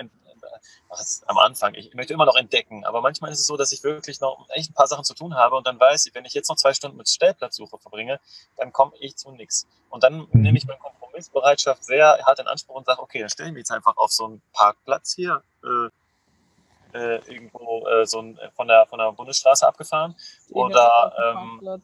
[0.89, 3.83] was, am Anfang, ich möchte immer noch entdecken, aber manchmal ist es so, dass ich
[3.83, 6.33] wirklich noch echt ein paar Sachen zu tun habe und dann weiß ich, wenn ich
[6.33, 8.19] jetzt noch zwei Stunden mit Stellplatzsuche verbringe,
[8.57, 9.67] dann komme ich zu nichts.
[9.89, 10.27] Und dann mhm.
[10.31, 13.71] nehme ich meine Kompromissbereitschaft sehr hart in Anspruch und sage, okay, dann stellen wir jetzt
[13.71, 15.89] einfach auf so einen Parkplatz hier, äh,
[16.95, 20.15] äh, irgendwo äh, so ein, von, der, von der Bundesstraße abgefahren.
[20.49, 21.81] Oder ähm,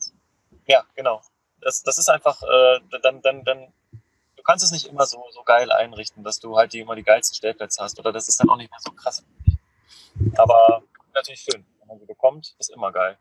[0.66, 1.22] ja, genau.
[1.60, 3.68] Das, das ist einfach, äh, dann, dann, dann
[4.36, 7.04] du kannst es nicht immer so, so geil einrichten, dass du halt die, immer die
[7.04, 9.24] geilsten Stellplätze hast oder das ist dann auch nicht mehr so krass.
[10.38, 13.18] Aber natürlich schön, wenn man sie bekommt, ist immer geil.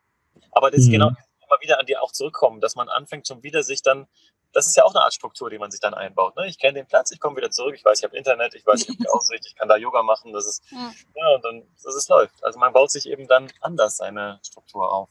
[0.53, 0.85] Aber das mhm.
[0.85, 1.11] ist genau
[1.51, 4.07] immer wieder an dir auch zurückkommen, dass man anfängt schon wieder sich dann,
[4.53, 6.37] das ist ja auch eine Art Struktur, die man sich dann einbaut.
[6.37, 6.47] Ne?
[6.47, 8.83] Ich kenne den Platz, ich komme wieder zurück, ich weiß, ich habe Internet, ich weiß,
[8.83, 11.63] ich habe die Aussicht, ich kann da Yoga machen, das ist, ja, ja und dann,
[11.85, 12.43] dass es läuft.
[12.43, 15.09] Also man baut sich eben dann anders seine Struktur auf.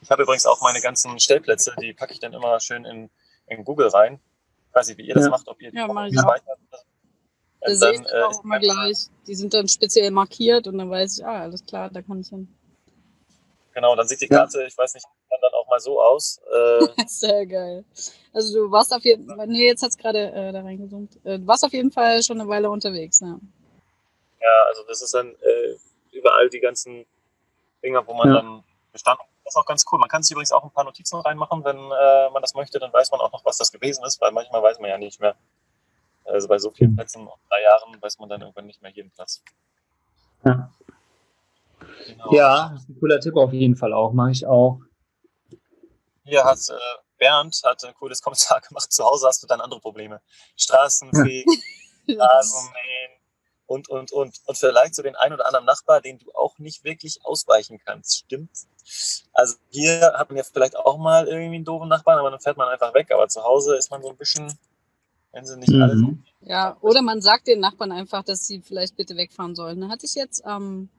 [0.00, 3.10] Ich habe übrigens auch meine ganzen Stellplätze, die packe ich dann immer schön in,
[3.46, 4.20] in Google rein
[4.74, 6.58] weiß nicht, wie ihr das macht, ob ihr ja, mach ich speichert.
[7.60, 9.06] Da sehe ich äh, auch immer gleich.
[9.26, 12.28] Die sind dann speziell markiert und dann weiß ich, ah, alles klar, da kann ich
[12.28, 12.48] hin.
[13.72, 14.66] Genau, dann sieht die Karte, ja.
[14.66, 15.23] ich weiß nicht, dann
[15.74, 16.40] mal so aus.
[16.52, 17.84] Äh, Sehr geil.
[18.32, 21.16] Also du warst auf jeden Fall, nee, jetzt hat es gerade äh, da reingezoomt.
[21.24, 23.38] Äh, du warst auf jeden Fall schon eine Weile unterwegs, ja.
[24.40, 25.76] Ja, also das ist dann äh,
[26.12, 27.06] überall die ganzen
[27.82, 28.34] Dinger, wo man ja.
[28.34, 29.98] dann gestanden das ist auch ganz cool.
[29.98, 32.78] Man kann sich übrigens auch ein paar Notizen reinmachen, wenn äh, man das möchte.
[32.78, 35.20] Dann weiß man auch noch, was das gewesen ist, weil manchmal weiß man ja nicht
[35.20, 35.34] mehr.
[36.24, 36.96] Also bei so vielen mhm.
[36.96, 39.42] Plätzen, drei Jahren, weiß man dann irgendwann nicht mehr jeden Platz.
[40.46, 40.70] Ja,
[42.06, 42.32] genau.
[42.34, 44.14] ja das ist ein cooler Tipp auf jeden Fall auch.
[44.14, 44.80] Mache ich auch.
[46.24, 46.74] Hier hat äh,
[47.18, 48.92] Bernd hat ein cooles Kommentar gemacht.
[48.92, 50.20] Zu Hause hast du dann andere Probleme.
[50.56, 51.62] Straßenfegen,
[52.08, 53.14] Rasenmähen,
[53.66, 54.40] und, und, und.
[54.46, 58.18] Und vielleicht so den einen oder anderen Nachbar, den du auch nicht wirklich ausweichen kannst.
[58.18, 58.50] Stimmt?
[59.32, 62.56] Also hier hat man ja vielleicht auch mal irgendwie einen doofen Nachbarn, aber dann fährt
[62.56, 63.10] man einfach weg.
[63.12, 64.52] Aber zu Hause ist man so ein bisschen,
[65.32, 65.82] wenn sie nicht mhm.
[65.82, 66.14] alle so.
[66.40, 69.80] Ja, oder man sagt den Nachbarn einfach, dass sie vielleicht bitte wegfahren sollen.
[69.80, 70.90] Da hatte ich jetzt ähm,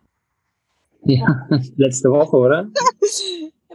[1.03, 2.67] ja, letzte Woche, oder?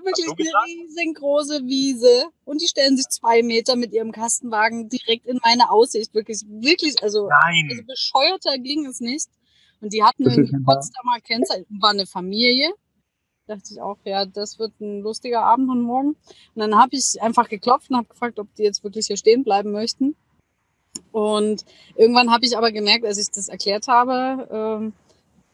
[0.04, 5.38] Wirklich eine riesengroße Wiese und die stellen sich zwei Meter mit ihrem Kastenwagen direkt in
[5.42, 6.14] meine Aussicht.
[6.14, 9.28] Wirklich, wirklich, also, also bescheuerter ging es nicht.
[9.80, 12.72] Und die hatten ein Potsdamer Kennzeichen, war eine Familie.
[13.46, 16.10] Dachte ich auch, ja, das wird ein lustiger Abend und morgen.
[16.10, 16.16] Und
[16.56, 19.72] dann habe ich einfach geklopft und habe gefragt, ob die jetzt wirklich hier stehen bleiben
[19.72, 20.14] möchten.
[21.12, 21.64] Und
[21.96, 24.92] irgendwann habe ich aber gemerkt, als ich das erklärt habe, ähm,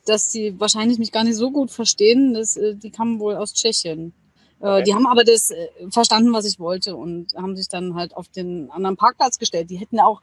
[0.05, 2.35] dass sie wahrscheinlich mich gar nicht so gut verstehen.
[2.35, 4.13] Das, äh, die kamen wohl aus Tschechien.
[4.61, 4.85] Äh, okay.
[4.85, 8.29] Die haben aber das äh, verstanden, was ich wollte und haben sich dann halt auf
[8.29, 9.71] den anderen Parkplatz gestellt.
[9.71, 10.23] Die hätten auch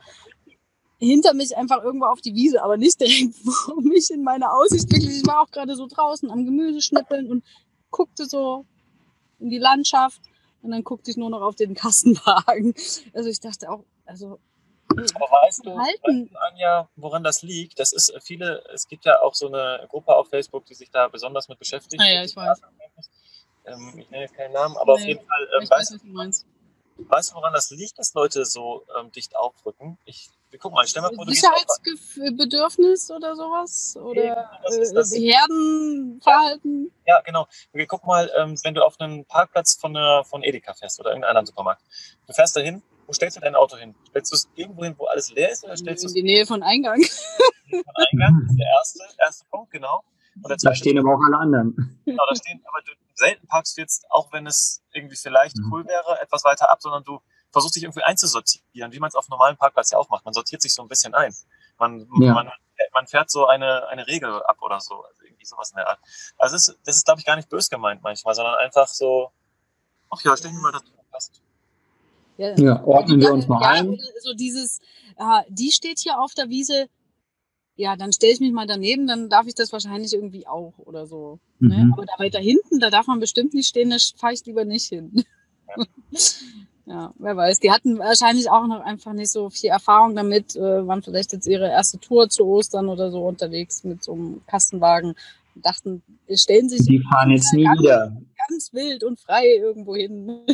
[0.97, 4.91] hinter mich einfach irgendwo auf die Wiese, aber nicht direkt vor mich in meiner Aussicht.
[4.91, 7.43] Wirklich, ich war auch gerade so draußen am Gemüse schnippeln und
[7.91, 8.65] guckte so
[9.39, 10.21] in die Landschaft
[10.61, 12.73] und dann guckte ich nur noch auf den Kastenwagen.
[13.13, 14.39] Also ich dachte auch, also
[15.15, 17.79] aber weißt du, du, Anja, woran das liegt?
[17.79, 21.07] Das ist viele, es gibt ja auch so eine Gruppe auf Facebook, die sich da
[21.07, 22.01] besonders mit beschäftigt.
[22.01, 22.61] Ah, ja, ich weiß.
[23.65, 25.47] Ähm, ich nenne jetzt keinen Namen, aber nee, auf jeden Fall.
[25.59, 26.45] Ähm, weißt, weiß,
[26.97, 29.97] weißt du, woran das liegt, dass Leute so ähm, dicht aufrücken?
[30.05, 33.97] Ich, guck mal, stell mal vor, du Sicherheitsbedürfnis oder sowas?
[33.97, 36.91] Oder äh, Herdenverhalten?
[37.05, 37.47] Ja, genau.
[37.73, 41.09] Okay, guck mal, ähm, wenn du auf einen Parkplatz von, einer, von Edeka fährst oder
[41.11, 41.81] irgendeinem anderen Supermarkt.
[42.27, 43.95] Du fährst da hin, wo stellst du dein Auto hin?
[44.09, 45.63] Stellst du es irgendwo hin, wo alles leer ist?
[45.63, 47.01] Oder stellst in die Nähe von Eingang.
[47.69, 50.03] Von Eingang ist der erste, erste Punkt, genau.
[50.35, 51.99] Da stehen aber auch alle anderen.
[52.05, 55.71] Genau, da stehen, aber du, selten parkst du jetzt, auch wenn es irgendwie vielleicht mhm.
[55.71, 57.19] cool wäre, etwas weiter ab, sondern du
[57.51, 60.25] versuchst dich irgendwie einzusortieren, wie man es auf normalen Parkplatz ja auch macht.
[60.25, 61.33] Man sortiert sich so ein bisschen ein.
[61.77, 62.33] Man, ja.
[62.33, 62.49] man,
[62.93, 65.03] man fährt so eine, eine Regel ab oder so.
[65.03, 65.99] Also irgendwie sowas in der Art.
[66.37, 69.31] Also das ist, das ist glaube ich, gar nicht bös gemeint manchmal, sondern einfach so,
[70.09, 71.41] ach ja, stell dir mal dazu, passt.
[72.37, 73.99] Ja, ja, ordnen wir uns mal ja, ein.
[74.21, 74.79] So dieses,
[75.17, 76.89] äh, die steht hier auf der Wiese,
[77.75, 81.07] ja, dann stelle ich mich mal daneben, dann darf ich das wahrscheinlich irgendwie auch oder
[81.07, 81.39] so.
[81.59, 81.77] Ne?
[81.77, 81.83] Mhm.
[81.87, 81.93] Ne?
[81.93, 84.87] Aber da weiter hinten, da darf man bestimmt nicht stehen, da fahre ich lieber nicht
[84.89, 85.23] hin.
[85.75, 85.85] Ja.
[86.85, 87.13] ja.
[87.17, 87.59] wer weiß.
[87.59, 91.47] Die hatten wahrscheinlich auch noch einfach nicht so viel Erfahrung damit, äh, waren vielleicht jetzt
[91.47, 95.15] ihre erste Tour zu Ostern oder so unterwegs mit so einem Kastenwagen
[95.55, 96.85] und dachten, stellen sich.
[96.85, 98.21] Die fahren jetzt nie ganz, wieder.
[98.49, 100.45] Ganz wild und frei irgendwo hin.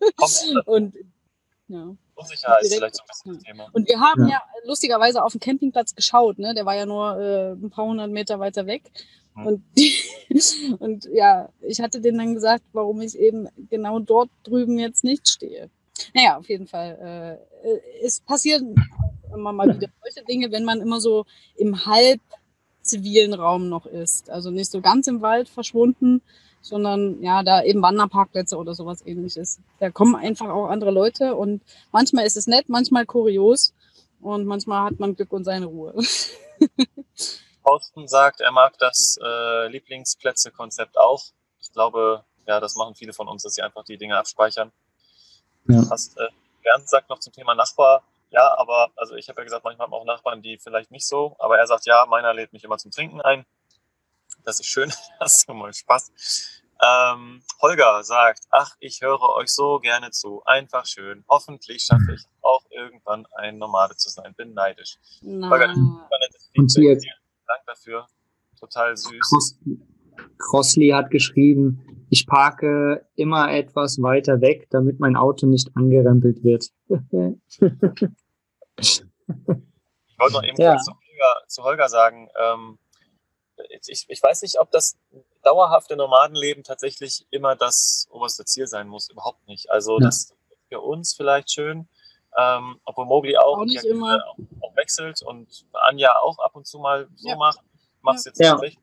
[0.66, 0.96] und
[1.68, 1.94] ja.
[2.14, 3.68] Unsicherheit ist vielleicht so ein bisschen das Thema.
[3.72, 4.34] Und wir haben ja.
[4.34, 6.54] ja lustigerweise auf dem Campingplatz geschaut, ne?
[6.54, 8.82] Der war ja nur äh, ein paar hundert Meter weiter weg.
[9.34, 9.46] Hm.
[9.46, 9.64] Und,
[10.78, 15.28] und ja, ich hatte denen dann gesagt, warum ich eben genau dort drüben jetzt nicht
[15.28, 15.70] stehe.
[16.12, 17.40] Naja, auf jeden Fall.
[17.64, 18.74] Äh, es passieren
[19.32, 21.24] immer mal wieder solche Dinge, wenn man immer so
[21.56, 22.20] im halb
[22.82, 24.30] zivilen Raum noch ist.
[24.30, 26.22] Also nicht so ganz im Wald verschwunden,
[26.64, 29.60] sondern ja, da eben Wanderparkplätze oder sowas ähnliches.
[29.80, 33.74] Da kommen einfach auch andere Leute und manchmal ist es nett, manchmal kurios
[34.20, 35.94] und manchmal hat man Glück und seine Ruhe.
[37.62, 41.22] Thorsten sagt, er mag das äh, Lieblingsplätze-Konzept auch.
[41.60, 44.72] Ich glaube, ja, das machen viele von uns, dass sie einfach die Dinge abspeichern.
[45.68, 45.82] Ja.
[45.90, 46.28] Hast, äh,
[46.62, 49.94] Bernd sagt noch zum Thema Nachbar, ja, aber also ich habe ja gesagt, manchmal haben
[49.94, 52.90] auch Nachbarn, die vielleicht nicht so, aber er sagt, ja, meiner lädt mich immer zum
[52.90, 53.44] Trinken ein.
[54.44, 56.62] Das ist schön, das ist mal Spaß.
[56.82, 60.42] Ähm, Holger sagt, ach, ich höre euch so gerne zu.
[60.44, 61.24] Einfach schön.
[61.28, 64.34] Hoffentlich schaffe ich auch irgendwann ein Nomade zu sein.
[64.34, 64.98] Bin neidisch.
[65.22, 67.06] Holger, Und jetzt,
[67.46, 68.06] Dank dafür.
[68.58, 69.60] Total süß.
[70.38, 76.70] Crossley hat geschrieben, ich parke immer etwas weiter weg, damit mein Auto nicht angerempelt wird.
[78.76, 79.02] ich
[80.18, 80.72] wollte noch eben ja.
[80.72, 82.78] kurz zu Holger, zu Holger sagen, ähm,
[83.86, 84.96] ich, ich weiß nicht, ob das
[85.42, 89.10] dauerhafte Nomadenleben tatsächlich immer das oberste Ziel sein muss.
[89.10, 89.70] Überhaupt nicht.
[89.70, 90.06] Also ja.
[90.06, 90.34] das ist
[90.68, 91.88] für uns vielleicht schön,
[92.36, 94.24] ähm, obwohl Mowgli auch, auch, nicht immer.
[94.26, 97.36] Auch, wechselt und Anja auch ab und zu mal so ja.
[97.36, 97.60] macht.
[97.96, 98.52] Ich mache es jetzt ja.
[98.52, 98.82] tatsächlich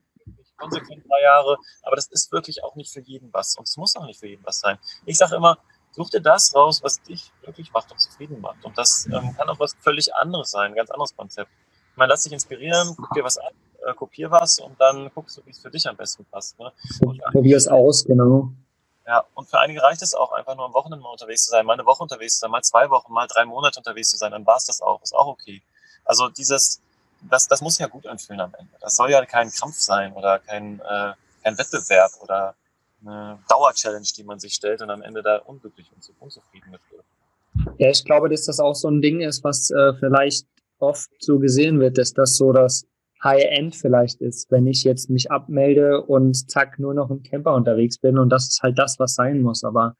[0.57, 3.95] konsequent drei Jahre, aber das ist wirklich auch nicht für jeden was und es muss
[3.95, 4.77] auch nicht für jeden was sein.
[5.05, 5.57] Ich sage immer,
[5.91, 8.63] such dir das raus, was dich wirklich macht und zufrieden macht.
[8.63, 11.51] Und das ähm, kann auch was völlig anderes sein, ein ganz anderes Konzept.
[11.91, 13.53] Ich meine, lass dich inspirieren, guck dir was an,
[13.85, 16.59] äh, kopier was und dann guckst du, wie es für dich am besten passt.
[16.59, 16.71] Ne?
[17.31, 18.51] Probier es aus, genau.
[19.05, 21.65] Ja, und für einige reicht es auch einfach nur am Wochenende mal unterwegs zu sein,
[21.65, 24.31] mal eine Woche unterwegs zu sein, mal zwei Wochen, mal drei Monate unterwegs zu sein,
[24.31, 25.61] dann war es das auch, ist auch okay.
[26.05, 26.81] Also dieses,
[27.29, 28.71] das, das muss ja gut anfühlen am Ende.
[28.79, 31.13] Das soll ja kein Kampf sein oder kein, äh,
[31.43, 32.55] kein Wettbewerb oder
[33.03, 37.03] eine Dauerchallenge, die man sich stellt und am Ende da unglücklich und unzufrieden mit wird.
[37.79, 40.45] Ja, ich glaube, dass das auch so ein Ding ist, was äh, vielleicht
[40.79, 42.85] oft so gesehen wird, dass das so das
[43.23, 47.99] High-End vielleicht ist, wenn ich jetzt mich abmelde und zack, nur noch im Camper unterwegs
[47.99, 48.17] bin.
[48.17, 49.63] Und das ist halt das, was sein muss.
[49.63, 49.95] Aber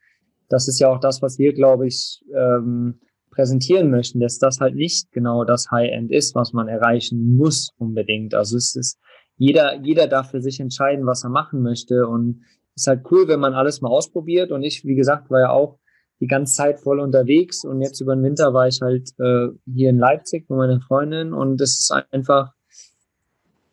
[0.49, 2.99] das ist ja auch das, was wir, glaube ich, ähm,
[3.31, 8.33] präsentieren möchten, dass das halt nicht genau das High-End ist, was man erreichen muss unbedingt.
[8.33, 8.99] Also es ist,
[9.37, 12.07] jeder, jeder darf für sich entscheiden, was er machen möchte.
[12.07, 12.41] Und
[12.75, 14.51] ist halt cool, wenn man alles mal ausprobiert.
[14.51, 15.79] Und ich, wie gesagt, war ja auch
[16.19, 17.63] die ganze Zeit voll unterwegs.
[17.63, 21.33] Und jetzt über den Winter war ich halt äh, hier in Leipzig mit meiner Freundin.
[21.33, 22.53] Und es ist einfach,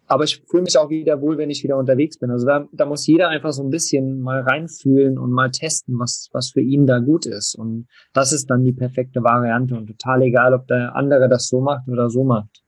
[0.09, 2.31] aber ich fühle mich auch wieder wohl, wenn ich wieder unterwegs bin.
[2.31, 6.31] Also da, da muss jeder einfach so ein bisschen mal reinfühlen und mal testen, was,
[6.33, 7.55] was für ihn da gut ist.
[7.55, 11.61] Und das ist dann die perfekte Variante und total egal, ob der andere das so
[11.61, 12.63] macht oder so macht.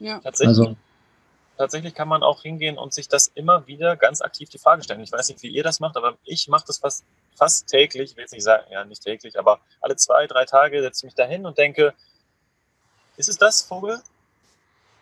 [0.00, 0.58] Ja, tatsächlich.
[0.58, 0.76] Also,
[1.56, 5.00] tatsächlich kann man auch hingehen und sich das immer wieder ganz aktiv die Frage stellen.
[5.00, 7.04] Ich weiß nicht, wie ihr das macht, aber ich mache das fast,
[7.36, 8.10] fast täglich.
[8.10, 11.04] Ich will jetzt nicht sagen, ja, nicht täglich, aber alle zwei, drei Tage setze ich
[11.04, 11.94] mich dahin und denke,
[13.16, 14.00] ist es das, Vogel?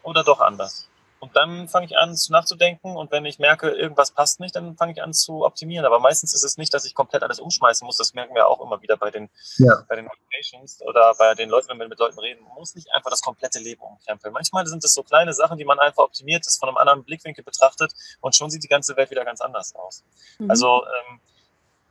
[0.03, 0.87] Oder doch anders?
[1.19, 4.77] Und dann fange ich an zu nachzudenken und wenn ich merke, irgendwas passt nicht, dann
[4.77, 5.87] fange ich an zu optimieren.
[5.87, 7.97] Aber meistens ist es nicht, dass ich komplett alles umschmeißen muss.
[7.97, 9.83] Das merken wir auch immer wieder bei den, ja.
[9.89, 12.45] bei den Patients oder bei den Leuten, wenn wir mit Leuten reden.
[12.45, 14.33] Man muss nicht einfach das komplette Leben umkrempeln.
[14.33, 17.43] Manchmal sind es so kleine Sachen, die man einfach optimiert, das von einem anderen Blickwinkel
[17.45, 20.05] betrachtet und schon sieht die ganze Welt wieder ganz anders aus.
[20.39, 20.51] Mhm.
[20.51, 21.21] Also, ähm,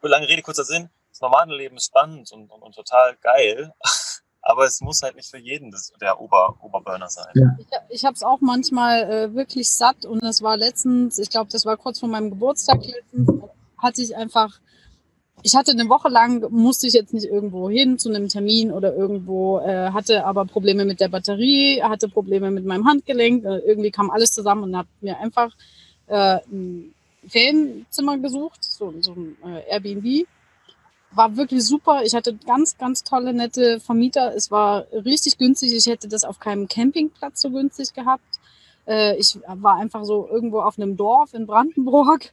[0.01, 0.89] lange Rede, kurzer Sinn.
[1.09, 3.73] Das normale Leben ist spannend und, und, und total geil.
[4.45, 7.33] Aber es muss halt nicht für jeden das, der Ober, Oberburner sein.
[7.33, 7.57] Ja.
[7.89, 11.65] Ich, habe es auch manchmal äh, wirklich satt und es war letztens, ich glaube, das
[11.65, 13.27] war kurz vor meinem Geburtstag letztens,
[13.79, 14.59] hatte ich einfach,
[15.41, 18.95] ich hatte eine Woche lang, musste ich jetzt nicht irgendwo hin zu einem Termin oder
[18.95, 23.91] irgendwo, äh, hatte aber Probleme mit der Batterie, hatte Probleme mit meinem Handgelenk, äh, irgendwie
[23.91, 25.55] kam alles zusammen und habe mir einfach
[26.05, 26.93] äh, ein
[27.27, 30.27] Ferienzimmer gesucht, so, so ein äh, Airbnb
[31.15, 32.03] war wirklich super.
[32.03, 34.35] Ich hatte ganz, ganz tolle, nette Vermieter.
[34.35, 35.73] Es war richtig günstig.
[35.73, 38.39] Ich hätte das auf keinem Campingplatz so günstig gehabt.
[38.87, 42.31] Äh, ich war einfach so irgendwo auf einem Dorf in Brandenburg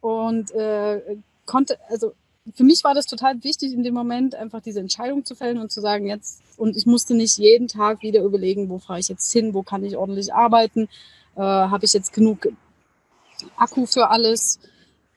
[0.00, 1.16] und äh,
[1.46, 2.12] konnte, also
[2.54, 5.70] für mich war das total wichtig in dem Moment, einfach diese Entscheidung zu fällen und
[5.70, 9.30] zu sagen, jetzt, und ich musste nicht jeden Tag wieder überlegen, wo fahre ich jetzt
[9.30, 10.88] hin, wo kann ich ordentlich arbeiten,
[11.36, 12.48] äh, habe ich jetzt genug
[13.56, 14.58] Akku für alles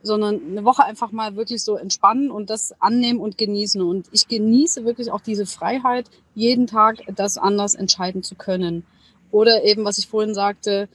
[0.04, 3.82] sondern eine Woche einfach mal wirklich so entspannen und das annehmen und genießen.
[3.82, 8.86] Und ich genieße wirklich auch diese Freiheit, jeden Tag das anders entscheiden zu können.
[9.32, 10.90] Oder eben, was ich vorhin sagte,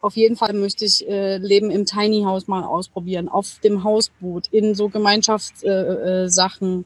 [0.00, 4.48] auf jeden Fall möchte ich äh, Leben im Tiny House mal ausprobieren, auf dem Hausboot,
[4.48, 6.84] in so Gemeinschaftssachen.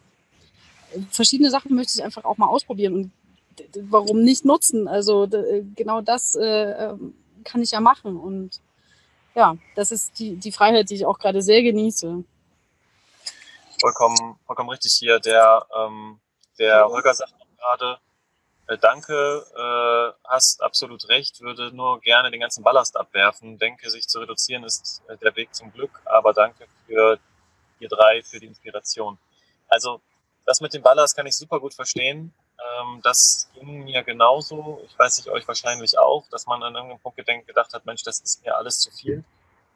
[0.92, 3.10] Äh, äh, verschiedene Sachen möchte ich einfach auch mal ausprobieren und
[3.88, 4.86] warum nicht nutzen?
[4.86, 5.26] Also
[5.74, 8.60] genau das äh, ähm, kann ich ja machen und
[9.36, 12.24] ja, das ist die, die Freiheit, die ich auch gerade sehr genieße.
[13.78, 15.20] Vollkommen, vollkommen richtig hier.
[15.20, 16.18] Der, ähm,
[16.58, 17.98] der Holger sagt gerade,
[18.66, 23.58] äh, danke, äh, hast absolut recht, würde nur gerne den ganzen Ballast abwerfen.
[23.58, 27.18] Denke, sich zu reduzieren ist äh, der Weg zum Glück, aber danke für
[27.78, 29.18] ihr drei, für die Inspiration.
[29.68, 30.00] Also
[30.46, 32.32] das mit dem Ballast kann ich super gut verstehen.
[32.58, 34.80] Ähm, das ging mir genauso.
[34.86, 38.20] Ich weiß nicht, euch wahrscheinlich auch, dass man an irgendeinem Punkt gedacht hat, Mensch, das
[38.20, 39.24] ist mir alles zu viel.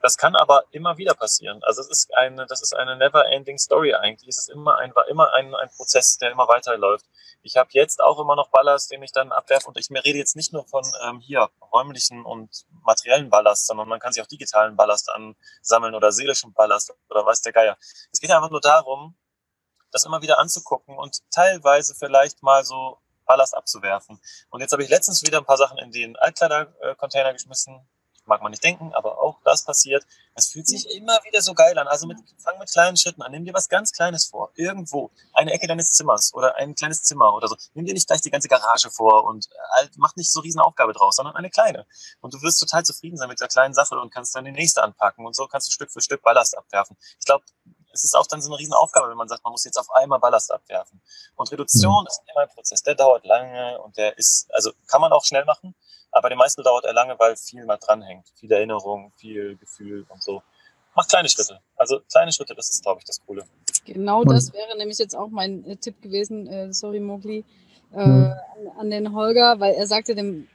[0.03, 1.63] Das kann aber immer wieder passieren.
[1.63, 4.29] Also es ist eine, das ist eine never-ending Story eigentlich.
[4.29, 7.05] Es ist immer ein, war immer ein, ein Prozess, der immer weiterläuft.
[7.43, 9.69] Ich habe jetzt auch immer noch Ballast, den ich dann abwerfe.
[9.69, 14.01] Und ich rede jetzt nicht nur von ähm, hier räumlichen und materiellen Ballast, sondern man
[14.01, 17.77] kann sich auch digitalen Ballast ansammeln oder seelischen Ballast oder weiß der Geier.
[18.11, 19.15] Es geht einfach nur darum,
[19.91, 22.99] das immer wieder anzugucken und teilweise vielleicht mal so
[23.31, 24.21] Ballast abzuwerfen.
[24.51, 27.81] Und jetzt habe ich letztens wieder ein paar Sachen in den Altkleidercontainer geschmissen.
[28.27, 30.05] Mag man nicht denken, aber auch das passiert.
[30.35, 31.87] Es fühlt sich immer wieder so geil an.
[31.87, 33.31] Also mit, fang mit kleinen Schritten an.
[33.31, 34.51] Nimm dir was ganz Kleines vor.
[34.57, 35.11] Irgendwo.
[35.33, 37.57] Eine Ecke deines Zimmers oder ein kleines Zimmer oder so.
[37.75, 39.47] Nimm dir nicht gleich die ganze Garage vor und
[39.81, 41.87] äh, mach nicht so riesen Aufgabe draus, sondern eine kleine.
[42.21, 44.83] Und du wirst total zufrieden sein mit der kleinen Sache und kannst dann die nächste
[44.83, 45.25] anpacken.
[45.25, 46.97] Und so kannst du Stück für Stück Ballast abwerfen.
[47.19, 47.45] Ich glaube,
[47.93, 50.19] es ist auch dann so eine Riesenaufgabe, wenn man sagt, man muss jetzt auf einmal
[50.19, 51.01] Ballast abwerfen.
[51.37, 52.07] Und Reduktion mhm.
[52.07, 55.45] ist immer ein Prozess, der dauert lange und der ist, also kann man auch schnell
[55.45, 55.75] machen,
[56.13, 58.27] aber den meisten dauert er lange, weil viel mal dranhängt.
[58.37, 60.43] Viel Erinnerung, viel Gefühl und so.
[60.95, 61.61] Macht kleine Schritte.
[61.77, 63.45] Also kleine Schritte, das ist, glaube ich, das Coole.
[63.85, 67.45] Genau das wäre nämlich jetzt auch mein äh, Tipp gewesen, äh, sorry Mogli,
[67.93, 68.33] äh, mhm.
[68.33, 70.49] an, an den Holger, weil er sagte dem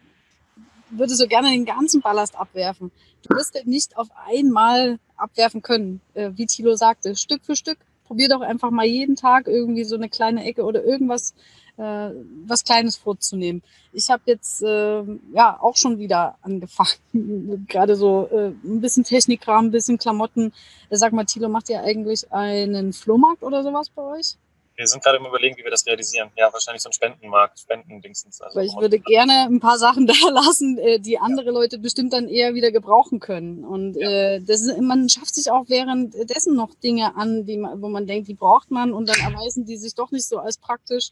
[0.89, 2.91] würde so gerne den ganzen Ballast abwerfen.
[3.23, 7.15] Du wirst den nicht auf einmal abwerfen können, äh, wie Thilo sagte.
[7.15, 7.77] Stück für Stück.
[8.05, 11.33] Probier doch einfach mal jeden Tag irgendwie so eine kleine Ecke oder irgendwas,
[11.77, 12.09] äh,
[12.45, 13.63] was Kleines vorzunehmen.
[13.93, 15.03] Ich habe jetzt äh,
[15.33, 20.53] ja auch schon wieder angefangen, gerade so äh, ein bisschen Technikkram, ein bisschen Klamotten.
[20.91, 24.37] Sag mal, Thilo, macht ihr eigentlich einen Flohmarkt oder sowas bei euch?
[24.77, 26.31] Wir sind gerade im Überlegen, wie wir das realisieren.
[26.35, 28.41] Ja, wahrscheinlich so ein Spendenmarkt, Spendendingsens.
[28.41, 32.11] Also Weil ich würde gerne ein paar Sachen da lassen, äh, die andere Leute bestimmt
[32.11, 33.63] dann eher wieder gebrauchen können.
[33.63, 34.09] Und ja.
[34.09, 38.05] äh, das ist, man schafft sich auch währenddessen noch Dinge an, die man, wo man
[38.05, 41.11] denkt, die braucht man und dann erweisen die sich doch nicht so als praktisch.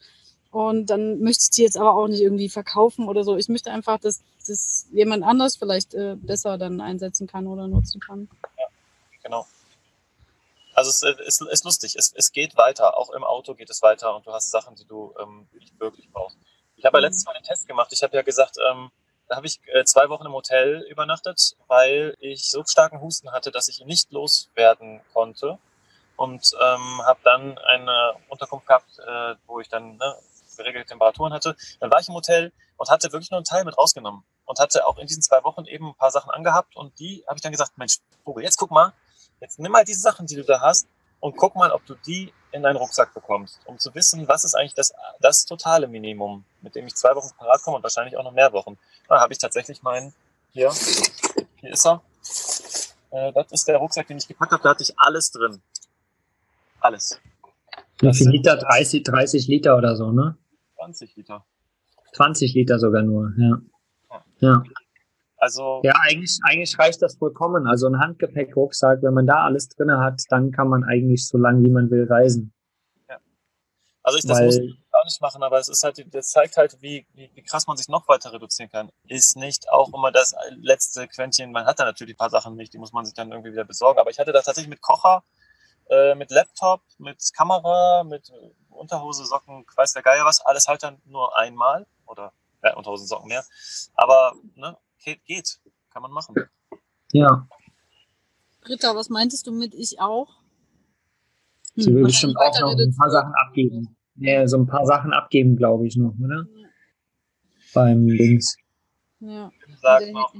[0.51, 3.37] Und dann möchte ich die jetzt aber auch nicht irgendwie verkaufen oder so.
[3.37, 7.99] Ich möchte einfach, dass das jemand anders vielleicht äh, besser dann einsetzen kann oder nutzen
[7.99, 8.27] kann.
[8.59, 8.65] Ja,
[9.23, 9.47] genau.
[10.73, 14.15] Also es ist, ist lustig, es, es geht weiter, auch im Auto geht es weiter
[14.15, 16.37] und du hast Sachen, die du ähm, nicht wirklich brauchst.
[16.75, 17.05] Ich habe ja mhm.
[17.05, 17.91] letztes Mal einen Test gemacht.
[17.93, 18.91] Ich habe ja gesagt, ähm,
[19.27, 23.51] da habe ich äh, zwei Wochen im Hotel übernachtet, weil ich so starken Husten hatte,
[23.51, 25.59] dass ich ihn nicht loswerden konnte.
[26.15, 30.15] Und ähm, habe dann eine Unterkunft gehabt, äh, wo ich dann ne,
[30.57, 31.55] geregelte Temperaturen hatte.
[31.79, 34.23] Dann war ich im Hotel und hatte wirklich nur einen Teil mit rausgenommen.
[34.45, 36.75] Und hatte auch in diesen zwei Wochen eben ein paar Sachen angehabt.
[36.75, 38.93] Und die habe ich dann gesagt, Mensch, Vogel, jetzt guck mal,
[39.43, 40.87] Jetzt nimm mal diese Sachen, die du da hast,
[41.19, 44.55] und guck mal, ob du die in deinen Rucksack bekommst, um zu wissen, was ist
[44.55, 48.23] eigentlich das, das totale Minimum, mit dem ich zwei Wochen parat komme und wahrscheinlich auch
[48.23, 48.77] noch mehr Wochen.
[49.09, 50.13] Da habe ich tatsächlich meinen,
[50.51, 50.71] hier,
[51.59, 52.01] hier ist er.
[53.11, 55.61] Äh, das ist der Rucksack, den ich gepackt habe, da hatte ich alles drin.
[56.79, 57.19] Alles.
[57.99, 58.55] Wie viel Liter?
[58.55, 60.37] 30, 30 Liter oder so, ne?
[60.77, 61.45] 20 Liter.
[62.13, 63.61] 20 Liter sogar nur, ja.
[64.39, 64.63] Ja.
[65.43, 65.53] Ja.
[65.53, 67.67] Also ja, eigentlich, eigentlich reicht das vollkommen.
[67.67, 71.63] Also ein Handgepäckrucksack, wenn man da alles drin hat, dann kann man eigentlich so lange
[71.63, 72.53] wie man will reisen.
[73.09, 73.17] Ja.
[74.03, 74.59] Also ich, das Weil, muss
[74.91, 77.75] auch nicht machen, aber es ist halt, das zeigt halt, wie, wie, wie krass man
[77.75, 78.89] sich noch weiter reduzieren kann.
[79.07, 81.51] Ist nicht auch immer das letzte Quäntchen.
[81.51, 83.65] Man hat da natürlich ein paar Sachen nicht, die muss man sich dann irgendwie wieder
[83.65, 83.99] besorgen.
[83.99, 85.23] Aber ich hatte da tatsächlich mit Kocher,
[85.89, 88.31] äh, mit Laptop, mit Kamera, mit
[88.69, 92.31] Unterhose, Socken, weiß der Geier was, alles halt dann nur einmal oder
[92.63, 93.43] ja, Unterhosen, Socken mehr.
[93.95, 95.59] Aber ne, geht, geht.
[95.91, 96.35] Kann man machen.
[97.11, 97.47] Ja.
[98.61, 100.39] Britta, was meintest du mit ich auch?
[101.75, 103.95] Hm, Sie will bestimmt auch noch ein paar Sachen abgeben.
[104.15, 106.45] Ja, so ein paar Sachen abgeben, glaube ich noch, oder?
[106.55, 106.67] Ja.
[107.73, 108.55] Beim Links.
[109.19, 109.51] Ja.
[109.81, 110.33] Sag noch.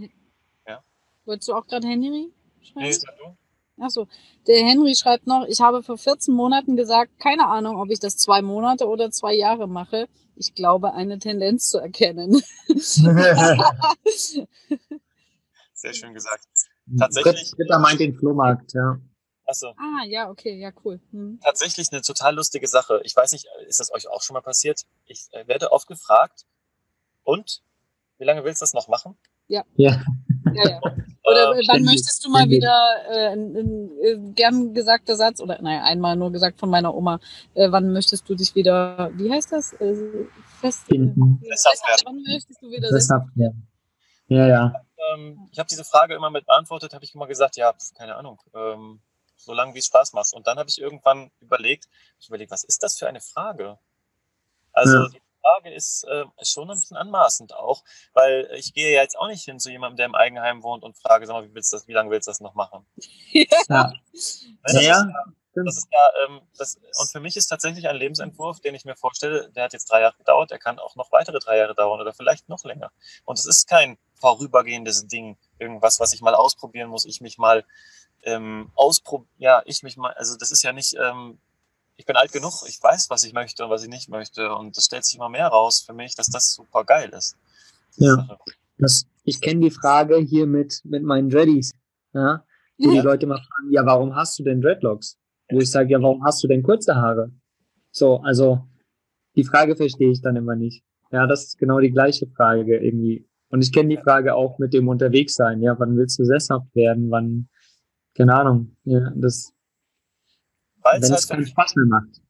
[0.68, 0.84] Ja.
[1.26, 2.86] Wolltest du auch gerade Henry schreiben?
[2.86, 3.36] Nee, sag du.
[3.80, 4.08] Achso,
[4.48, 8.18] der Henry schreibt noch, ich habe vor 14 Monaten gesagt, keine Ahnung, ob ich das
[8.18, 10.08] zwei Monate oder zwei Jahre mache.
[10.36, 12.42] Ich glaube, eine Tendenz zu erkennen.
[15.74, 16.46] Sehr schön gesagt.
[16.98, 17.52] Tatsächlich.
[17.56, 19.00] Britta meint den Flohmarkt, ja.
[19.46, 19.74] Achso.
[19.78, 21.02] Ah, ja, okay, ja, cool.
[21.12, 21.40] Hm.
[21.44, 23.02] Tatsächlich eine total lustige Sache.
[23.04, 24.84] Ich weiß nicht, ist das euch auch schon mal passiert?
[25.06, 26.46] Ich äh, werde oft gefragt,
[27.24, 27.62] und?
[28.18, 29.18] Wie lange willst du das noch machen?
[29.48, 29.64] Ja.
[29.76, 30.02] Ja.
[30.54, 30.82] Ja, ja.
[31.24, 32.76] Oder äh, wann möchtest du mal wieder,
[33.10, 37.20] äh, ein, ein, ein, gern gesagter Satz, oder naja, einmal nur gesagt von meiner Oma,
[37.54, 39.72] äh, wann möchtest du dich wieder, wie heißt das?
[39.74, 39.96] Äh,
[40.60, 41.42] fest, Finden.
[41.42, 43.68] Wann möchtest du wieder Sesshaft werden.
[44.28, 44.74] Ja, ja.
[45.14, 48.42] Ähm, ich habe diese Frage immer mit beantwortet, habe ich immer gesagt, ja, keine Ahnung,
[48.54, 49.00] ähm,
[49.38, 50.34] solange wie es Spaß macht.
[50.34, 51.88] Und dann habe ich irgendwann überlegt,
[52.20, 53.78] ich überlege, was ist das für eine Frage?
[54.74, 55.10] Also ja.
[55.44, 57.84] Die Frage ist, äh, ist schon ein bisschen anmaßend auch,
[58.14, 60.98] weil ich gehe ja jetzt auch nicht hin zu jemandem, der im Eigenheim wohnt und
[60.98, 62.86] frage, sag mal, wie, willst du das, wie lange willst du das noch machen?
[63.32, 63.46] Ja.
[63.70, 63.94] ja.
[64.64, 65.02] Das, ja.
[65.02, 65.08] Ist,
[65.56, 68.96] das ist ja, ähm, das, und für mich ist tatsächlich ein Lebensentwurf, den ich mir
[68.96, 72.00] vorstelle, der hat jetzt drei Jahre gedauert, der kann auch noch weitere drei Jahre dauern
[72.00, 72.92] oder vielleicht noch länger.
[73.26, 77.66] Und es ist kein vorübergehendes Ding, irgendwas, was ich mal ausprobieren muss, ich mich mal
[78.24, 81.40] ähm, ausprobieren, ja, ich mich mal, also das ist ja nicht, ähm,
[81.96, 84.54] ich bin alt genug, ich weiß, was ich möchte und was ich nicht möchte.
[84.54, 87.36] Und es stellt sich immer mehr raus für mich, dass das super geil ist.
[87.96, 88.28] Ja,
[88.78, 91.74] das, ich kenne die Frage hier mit, mit meinen Dreadies,
[92.14, 92.44] ja,
[92.78, 93.02] wo ja.
[93.02, 95.18] die Leute mal fragen, ja, warum hast du denn Dreadlocks?
[95.52, 97.32] Wo ich sage, ja, warum hast du denn kurze Haare?
[97.92, 98.68] So, also
[99.36, 100.84] die Frage verstehe ich dann immer nicht.
[101.12, 103.28] Ja, das ist genau die gleiche Frage irgendwie.
[103.50, 105.62] Und ich kenne die Frage auch mit dem Unterwegssein.
[105.62, 107.12] Ja, wann willst du sesshaft werden?
[107.12, 107.50] Wann,
[108.16, 108.76] keine Ahnung.
[108.84, 109.53] Ja, das,
[110.84, 112.22] Weil's wenn halt es keinen Spaß mehr macht.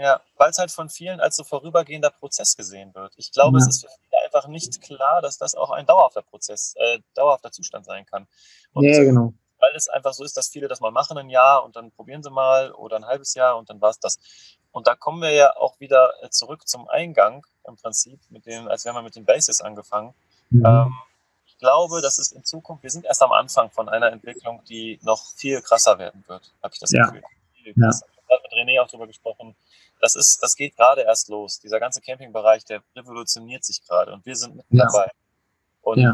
[0.00, 3.12] Ja, weil es halt von vielen als so vorübergehender Prozess gesehen wird.
[3.16, 3.66] Ich glaube, ja.
[3.66, 7.52] es ist für viele einfach nicht klar, dass das auch ein dauerhafter Prozess, äh, dauerhafter
[7.52, 8.26] Zustand sein kann.
[8.72, 9.34] Und ja, genau.
[9.58, 12.22] Weil es einfach so ist, dass viele das mal machen ein Jahr und dann probieren
[12.22, 14.18] sie mal oder ein halbes Jahr und dann war es das.
[14.72, 18.68] Und da kommen wir ja auch wieder äh, zurück zum Eingang im Prinzip, mit dem,
[18.68, 20.14] als wir mit den Bases angefangen.
[20.48, 20.64] Mhm.
[20.64, 20.94] Ähm,
[21.44, 24.98] ich glaube, dass es in Zukunft, wir sind erst am Anfang von einer Entwicklung, die
[25.02, 27.04] noch viel krasser werden wird, habe ich das ja.
[27.04, 27.22] Gefühl.
[27.76, 27.90] Ja.
[27.90, 29.56] Ich habe mit René auch darüber gesprochen.
[30.00, 31.58] Das ist, das geht gerade erst los.
[31.60, 34.86] Dieser ganze Campingbereich, der revolutioniert sich gerade und wir sind mitten ja.
[34.86, 35.10] dabei.
[35.82, 36.12] Und, ja.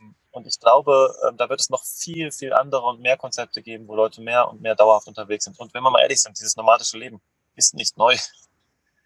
[0.00, 3.62] ähm, und ich glaube, ähm, da wird es noch viel, viel andere und mehr Konzepte
[3.62, 5.58] geben, wo Leute mehr und mehr dauerhaft unterwegs sind.
[5.58, 7.20] Und wenn wir mal ehrlich sind, dieses nomadische Leben
[7.56, 8.16] ist nicht neu.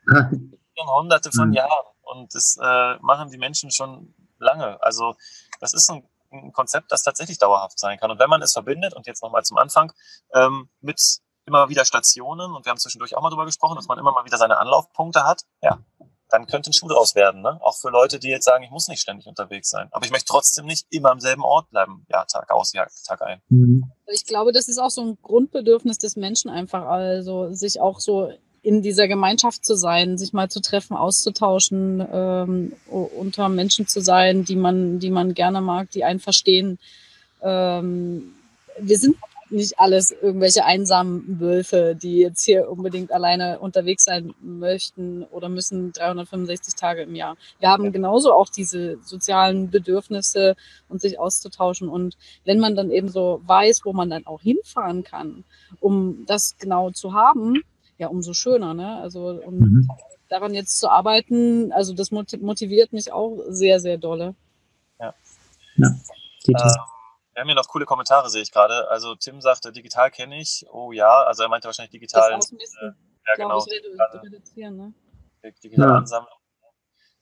[0.81, 1.55] schon hunderte von mhm.
[1.55, 1.87] Jahren.
[2.03, 4.83] Und das äh, machen die Menschen schon lange.
[4.83, 5.17] Also
[5.61, 8.11] das ist ein, ein, Konzept, das tatsächlich dauerhaft sein kann.
[8.11, 9.93] Und wenn man es verbindet, und jetzt nochmal zum Anfang,
[10.35, 11.21] ähm, mit
[11.51, 14.25] immer wieder Stationen, und wir haben zwischendurch auch mal darüber gesprochen, dass man immer mal
[14.25, 15.79] wieder seine Anlaufpunkte hat, ja,
[16.29, 17.43] dann könnte ein Schuh draus werden.
[17.43, 17.59] Ne?
[17.61, 19.89] Auch für Leute, die jetzt sagen, ich muss nicht ständig unterwegs sein.
[19.91, 23.23] Aber ich möchte trotzdem nicht immer am selben Ort bleiben, ja, Tag aus, ja, Tag
[23.23, 23.43] ein.
[23.49, 23.91] Mhm.
[24.07, 28.33] Ich glaube, das ist auch so ein Grundbedürfnis des Menschen einfach, also sich auch so
[28.63, 34.45] in dieser Gemeinschaft zu sein, sich mal zu treffen, auszutauschen, ähm, unter Menschen zu sein,
[34.45, 36.79] die man, die man gerne mag, die einen verstehen.
[37.43, 38.35] Ähm,
[38.79, 39.17] wir sind
[39.51, 45.93] nicht alles irgendwelche einsamen Wölfe, die jetzt hier unbedingt alleine unterwegs sein möchten oder müssen
[45.93, 47.37] 365 Tage im Jahr.
[47.59, 50.57] Wir haben genauso auch diese sozialen Bedürfnisse
[50.89, 51.89] und sich auszutauschen.
[51.89, 55.45] Und wenn man dann eben so weiß, wo man dann auch hinfahren kann,
[55.81, 57.63] um das genau zu haben,
[57.99, 58.97] ja, umso schöner, ne?
[58.97, 59.89] Also, und mhm.
[60.29, 64.35] daran jetzt zu arbeiten, also das motiviert mich auch sehr, sehr dolle.
[64.99, 65.15] Ja.
[65.77, 65.89] ja.
[66.49, 67.00] Äh,
[67.41, 68.89] wir haben hier noch coole Kommentare, sehe ich gerade.
[68.91, 70.67] Also Tim sagte, digital kenne ich.
[70.71, 72.33] Oh ja, also er meinte wahrscheinlich digital.
[72.33, 73.59] Das äh, ja, genau.
[73.59, 74.95] Ich, redu reduzieren, ne?
[75.43, 75.97] Digital ja.
[75.97, 76.33] ansammeln.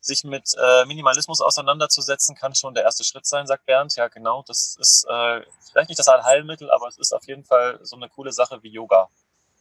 [0.00, 3.94] Sich mit äh, Minimalismus auseinanderzusetzen, kann schon der erste Schritt sein, sagt Bernd.
[3.94, 4.42] Ja, genau.
[4.46, 8.08] Das ist äh, vielleicht nicht das Allheilmittel, aber es ist auf jeden Fall so eine
[8.08, 9.08] coole Sache wie Yoga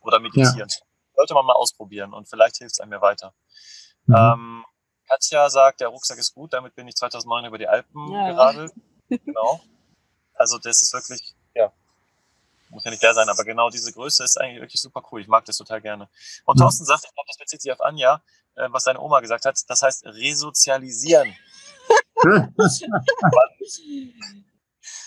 [0.02, 0.70] oder Meditieren.
[0.70, 0.88] Ja
[1.18, 3.34] sollte man mal ausprobieren und vielleicht hilft es einem ja weiter.
[4.06, 4.16] Mhm.
[4.16, 4.66] Ähm,
[5.10, 8.32] Katja sagt, der Rucksack ist gut, damit bin ich 2009 über die Alpen ja.
[8.32, 8.72] geradelt.
[9.10, 9.62] Genau.
[10.38, 11.72] Also das ist wirklich, ja,
[12.70, 15.22] muss ja nicht der sein, aber genau diese Größe ist eigentlich wirklich super cool.
[15.22, 16.10] Ich mag das total gerne.
[16.46, 18.22] Und Thorsten sagt, ich glaube, das bezieht sich auf Anja,
[18.56, 21.34] äh, was seine Oma gesagt hat, das heißt resozialisieren.
[22.24, 22.54] wann,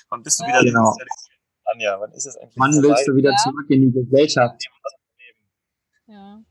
[0.08, 0.96] wann bist du wieder genau.
[1.64, 2.56] Anja, wann ist es eigentlich?
[2.56, 4.62] Wann willst du wieder zurück in die Gesellschaft?
[6.06, 6.42] Ja.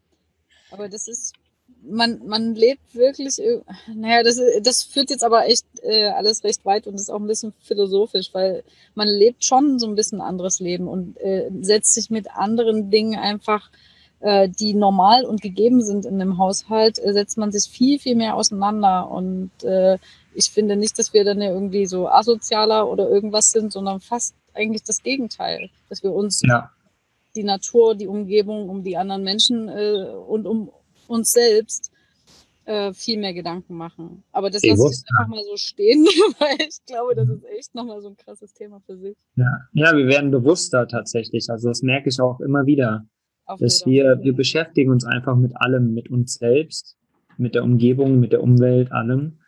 [0.72, 1.34] Aber das ist,
[1.84, 3.42] man, man lebt wirklich,
[3.94, 7.28] naja, das, das führt jetzt aber echt äh, alles recht weit und ist auch ein
[7.28, 8.64] bisschen philosophisch, weil
[8.96, 13.18] man lebt schon so ein bisschen anderes Leben und äh, setzt sich mit anderen Dingen
[13.18, 13.70] einfach,
[14.20, 18.16] äh, die normal und gegeben sind in einem Haushalt, äh, setzt man sich viel, viel
[18.16, 19.10] mehr auseinander.
[19.10, 19.98] Und äh,
[20.34, 24.36] ich finde nicht, dass wir dann ja irgendwie so asozialer oder irgendwas sind, sondern fast
[24.54, 26.72] eigentlich das Gegenteil, dass wir uns ja
[27.36, 30.72] die Natur, die Umgebung, um die anderen Menschen äh, und um
[31.10, 31.92] uns selbst
[32.70, 34.24] äh, viel mehr Gedanken machen.
[34.32, 36.06] Aber das lasse ich einfach mal so stehen,
[36.40, 39.18] weil ich glaube, das ist echt nochmal so ein krasses Thema für sich.
[39.36, 39.50] Ja.
[39.74, 41.50] ja, wir werden bewusster tatsächlich.
[41.50, 43.06] Also das merke ich auch immer wieder.
[43.46, 46.96] Auf dass wir, wir beschäftigen uns einfach mit allem, mit uns selbst,
[47.38, 49.40] mit der Umgebung, mit der Umwelt, allem.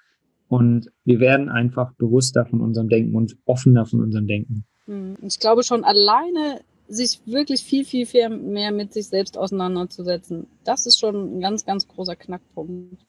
[0.47, 4.65] und wir werden einfach bewusster von unserem Denken und offener von unserem Denken.
[4.85, 6.61] Hm, ich glaube schon alleine
[6.91, 11.65] sich wirklich viel, viel, viel mehr mit sich selbst auseinanderzusetzen, das ist schon ein ganz,
[11.65, 13.01] ganz großer Knackpunkt.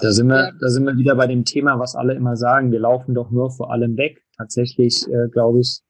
[0.00, 2.72] Da sind wir, da sind wir wieder bei dem Thema, was alle immer sagen.
[2.72, 4.22] Wir laufen doch nur vor allem weg.
[4.36, 5.80] Tatsächlich, äh, glaube ich,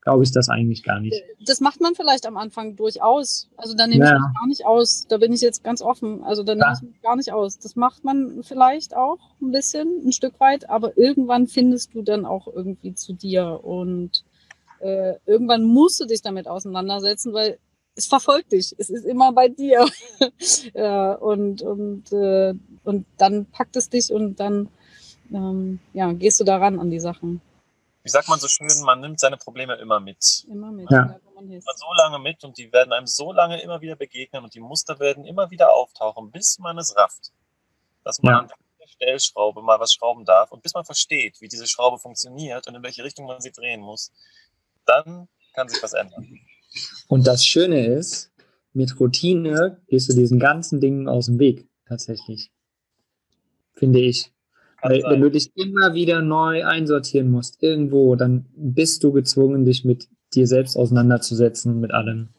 [0.00, 1.22] glaube ich das eigentlich gar nicht.
[1.46, 3.50] Das macht man vielleicht am Anfang durchaus.
[3.56, 4.16] Also da nehme ja.
[4.16, 5.06] ich mich gar nicht aus.
[5.06, 6.24] Da bin ich jetzt ganz offen.
[6.24, 6.72] Also da nehme ja.
[6.74, 7.58] ich mich gar nicht aus.
[7.58, 12.24] Das macht man vielleicht auch ein bisschen, ein Stück weit, aber irgendwann findest du dann
[12.24, 14.24] auch irgendwie zu dir und
[14.82, 17.58] äh, irgendwann musst du dich damit auseinandersetzen, weil
[17.94, 18.74] es verfolgt dich.
[18.78, 19.86] Es ist immer bei dir.
[20.74, 22.54] ja, und, und, äh,
[22.84, 24.68] und dann packt es dich und dann
[25.32, 27.40] ähm, ja, gehst du daran an die Sachen.
[28.02, 30.44] Wie sagt man so schön, man nimmt seine Probleme immer mit.
[30.50, 31.20] Immer mit, ja.
[31.34, 34.60] man so lange mit und die werden einem so lange immer wieder begegnen und die
[34.60, 37.32] Muster werden immer wieder auftauchen, bis man es rafft.
[38.02, 38.38] Dass man ja.
[38.40, 42.66] an der Stellschraube mal was schrauben darf und bis man versteht, wie diese Schraube funktioniert
[42.66, 44.10] und in welche Richtung man sie drehen muss.
[44.86, 46.38] Dann kann sich was ändern.
[47.08, 48.32] Und das Schöne ist,
[48.72, 52.50] mit Routine gehst du diesen ganzen Dingen aus dem Weg, tatsächlich.
[53.74, 54.32] Finde ich.
[54.80, 59.84] Weil, wenn du dich immer wieder neu einsortieren musst, irgendwo, dann bist du gezwungen, dich
[59.84, 62.30] mit dir selbst auseinanderzusetzen und mit allem.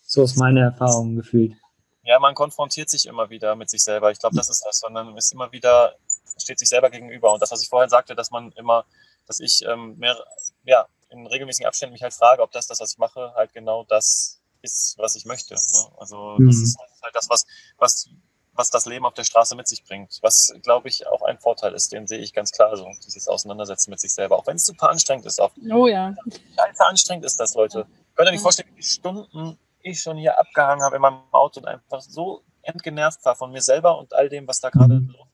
[0.00, 1.54] So ist meine Erfahrung gefühlt.
[2.02, 4.10] Ja, man konfrontiert sich immer wieder mit sich selber.
[4.10, 5.94] Ich glaube, das ist das, sondern ist immer wieder,
[6.38, 7.32] steht sich selber gegenüber.
[7.32, 8.84] Und das, was ich vorhin sagte, dass man immer,
[9.26, 10.16] dass ich ähm, mehr,
[10.64, 13.84] ja, in regelmäßigen Abständen mich halt frage, ob das, das, was ich mache, halt genau
[13.84, 15.54] das ist, was ich möchte.
[15.54, 15.92] Ne?
[15.98, 16.46] Also mhm.
[16.46, 17.46] das ist halt das, was,
[17.78, 18.08] was,
[18.52, 20.18] was das Leben auf der Straße mit sich bringt.
[20.22, 23.90] Was, glaube ich, auch ein Vorteil ist, den sehe ich ganz klar so, dieses Auseinandersetzen
[23.90, 24.36] mit sich selber.
[24.36, 25.40] Auch wenn es super anstrengend ist.
[25.40, 26.14] Auch, oh ja.
[26.56, 27.86] Scheiße anstrengend ist das, Leute.
[28.14, 31.60] Könnt ihr euch vorstellen, wie viele Stunden ich schon hier abgehangen habe in meinem Auto
[31.60, 35.14] und einfach so entgenervt war von mir selber und all dem, was da gerade mhm.
[35.16, 35.29] los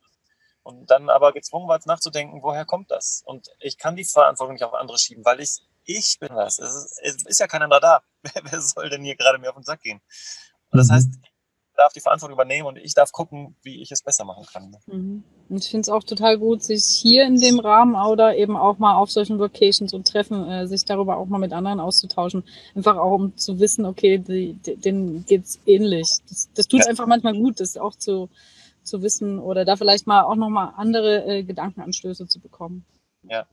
[0.66, 3.22] und dann aber gezwungen war, nachzudenken, woher kommt das?
[3.24, 6.58] Und ich kann die Verantwortung nicht auf andere schieben, weil ich, ich bin das.
[6.58, 8.02] Es ist, es ist ja kein anderer da.
[8.50, 10.00] Wer soll denn hier gerade mir auf den Sack gehen?
[10.72, 10.94] Und das mhm.
[10.94, 11.30] heißt, ich
[11.76, 14.76] darf die Verantwortung übernehmen und ich darf gucken, wie ich es besser machen kann.
[14.86, 15.22] Mhm.
[15.48, 18.78] Und ich finde es auch total gut, sich hier in dem Rahmen oder eben auch
[18.78, 22.42] mal auf solchen Locations und Treffen, äh, sich darüber auch mal mit anderen auszutauschen.
[22.74, 26.08] Einfach auch, um zu wissen, okay, die, die, denen geht's ähnlich.
[26.28, 26.86] Das, das tut ja.
[26.86, 28.28] einfach manchmal gut, das auch zu,
[28.86, 32.84] zu wissen oder da vielleicht mal auch nochmal andere äh, Gedankenanstöße zu bekommen.
[33.22, 33.46] Ja.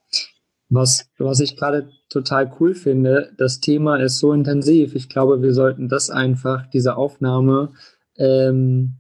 [0.70, 4.96] Was, was ich gerade total cool finde, das Thema ist so intensiv.
[4.96, 7.74] Ich glaube, wir sollten das einfach, diese Aufnahme,
[8.18, 8.96] ähm,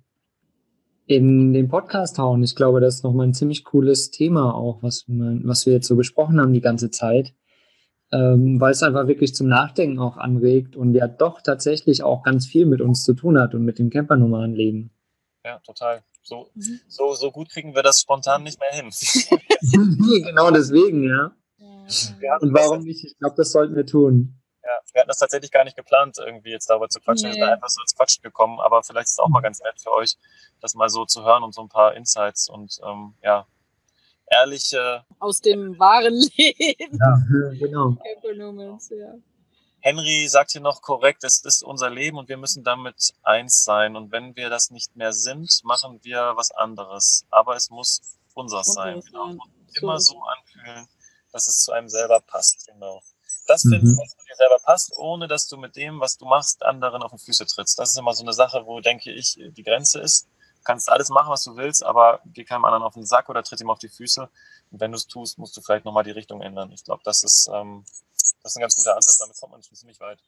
[1.05, 2.43] in den Podcast hauen.
[2.43, 5.87] Ich glaube, das ist nochmal ein ziemlich cooles Thema auch, was, man, was wir jetzt
[5.87, 7.33] so besprochen haben die ganze Zeit.
[8.11, 12.45] Ähm, weil es einfach wirklich zum Nachdenken auch anregt und ja doch tatsächlich auch ganz
[12.45, 14.91] viel mit uns zu tun hat und mit dem Campernummernleben.
[15.43, 16.03] Ja, total.
[16.23, 16.79] So, mhm.
[16.87, 18.89] so, so gut kriegen wir das spontan nicht mehr hin.
[20.23, 21.35] genau deswegen, ja.
[22.21, 23.03] ja Und warum nicht?
[23.03, 24.39] Ich glaube, das sollten wir tun.
[24.63, 27.29] Ja, wir hatten das tatsächlich gar nicht geplant, irgendwie jetzt darüber zu quatschen.
[27.29, 27.35] Nee.
[27.35, 29.75] Wir sind einfach so ins Quatschen gekommen, aber vielleicht ist es auch mal ganz nett
[29.81, 30.15] für euch,
[30.61, 33.45] das mal so zu hören und so ein paar Insights und ähm, ja,
[34.31, 35.03] ehrliche.
[35.19, 36.97] Aus dem wahren Leben.
[36.97, 37.97] Ja, genau.
[38.89, 39.13] ja.
[39.85, 43.97] Henry sagt hier noch korrekt, es ist unser Leben und wir müssen damit eins sein.
[43.97, 47.25] Und wenn wir das nicht mehr sind, machen wir was anderes.
[47.29, 47.99] Aber es muss
[48.33, 49.01] unseres sein.
[49.01, 49.31] Genau.
[49.31, 49.41] Und
[49.81, 50.87] immer so anfühlen,
[51.33, 52.65] dass es zu einem selber passt.
[52.67, 53.01] Genau.
[53.45, 53.71] Das mhm.
[53.71, 57.03] finden, was zu dir selber passt, ohne dass du mit dem, was du machst, anderen
[57.03, 57.77] auf die Füße trittst.
[57.77, 60.29] Das ist immer so eine Sache, wo, denke ich, die Grenze ist.
[60.59, 63.43] Du kannst alles machen, was du willst, aber geh keinem anderen auf den Sack oder
[63.43, 64.29] tritt ihm auf die Füße.
[64.71, 66.71] Und wenn du es tust, musst du vielleicht nochmal die Richtung ändern.
[66.71, 67.83] Ich glaube, das ist ähm,
[68.43, 70.19] das ist ein ganz guter Ansatz, damit kommt man schon ziemlich weit.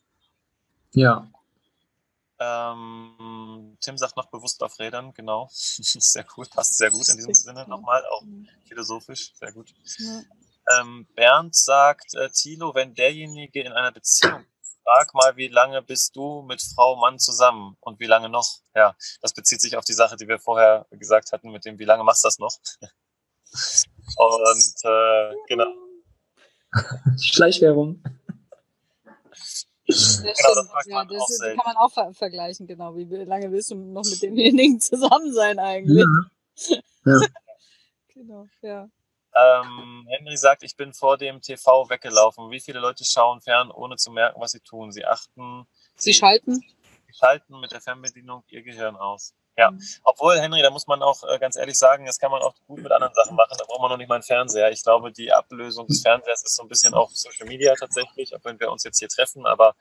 [0.91, 1.28] Ja.
[2.38, 5.47] Ähm, Tim sagt noch bewusst auf Rädern, genau.
[5.51, 8.24] sehr cool, passt sehr gut in diesem Sinne nochmal, auch
[8.68, 9.74] philosophisch, sehr gut.
[10.78, 14.45] Ähm, Bernd sagt, äh, Thilo, wenn derjenige in einer Beziehung,
[14.84, 18.59] frag mal, wie lange bist du mit Frau, Mann zusammen und wie lange noch?
[18.74, 21.86] Ja, das bezieht sich auf die Sache, die wir vorher gesagt hatten, mit dem, wie
[21.86, 22.55] lange machst du das noch?
[24.18, 25.84] und äh, genau.
[27.21, 28.01] Schleichwerbung.
[29.88, 32.95] Das, genau, das, ja, das ist, kann man auch ver vergleichen, genau.
[32.95, 36.03] Wie lange willst du noch mit demjenigen zusammen sein eigentlich?
[36.65, 36.78] Ja.
[37.05, 37.28] ja.
[38.13, 38.89] genau, ja.
[39.38, 42.49] Ähm, Henry sagt, ich bin vor dem TV weggelaufen.
[42.49, 44.91] Wie viele Leute schauen fern, ohne zu merken, was sie tun?
[44.91, 45.67] Sie achten.
[45.95, 46.55] Sie, sie schalten?
[46.55, 49.34] Sie schalten mit der Fernbedienung ihr Gehirn aus.
[49.58, 49.82] Ja, mhm.
[50.03, 52.82] obwohl, Henry, da muss man auch äh, ganz ehrlich sagen, das kann man auch gut
[52.82, 53.56] mit anderen Sachen machen.
[53.58, 54.70] Da braucht man noch nicht mal einen Fernseher.
[54.72, 58.43] Ich glaube, die Ablösung des Fernsehers ist so ein bisschen auch Social Media tatsächlich, auch
[58.43, 59.45] wenn wir uns jetzt hier treffen.
[59.45, 59.76] Aber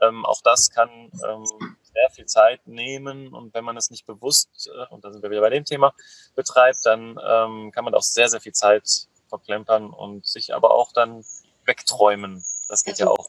[0.00, 1.44] ähm, auch das kann, ähm,
[1.92, 5.30] sehr viel Zeit nehmen und wenn man es nicht bewusst, äh, und da sind wir
[5.30, 5.92] wieder bei dem Thema,
[6.34, 10.92] betreibt, dann ähm, kann man auch sehr, sehr viel Zeit verplempern und sich aber auch
[10.92, 11.24] dann
[11.66, 12.44] wegträumen.
[12.68, 13.28] Das geht also, ja auch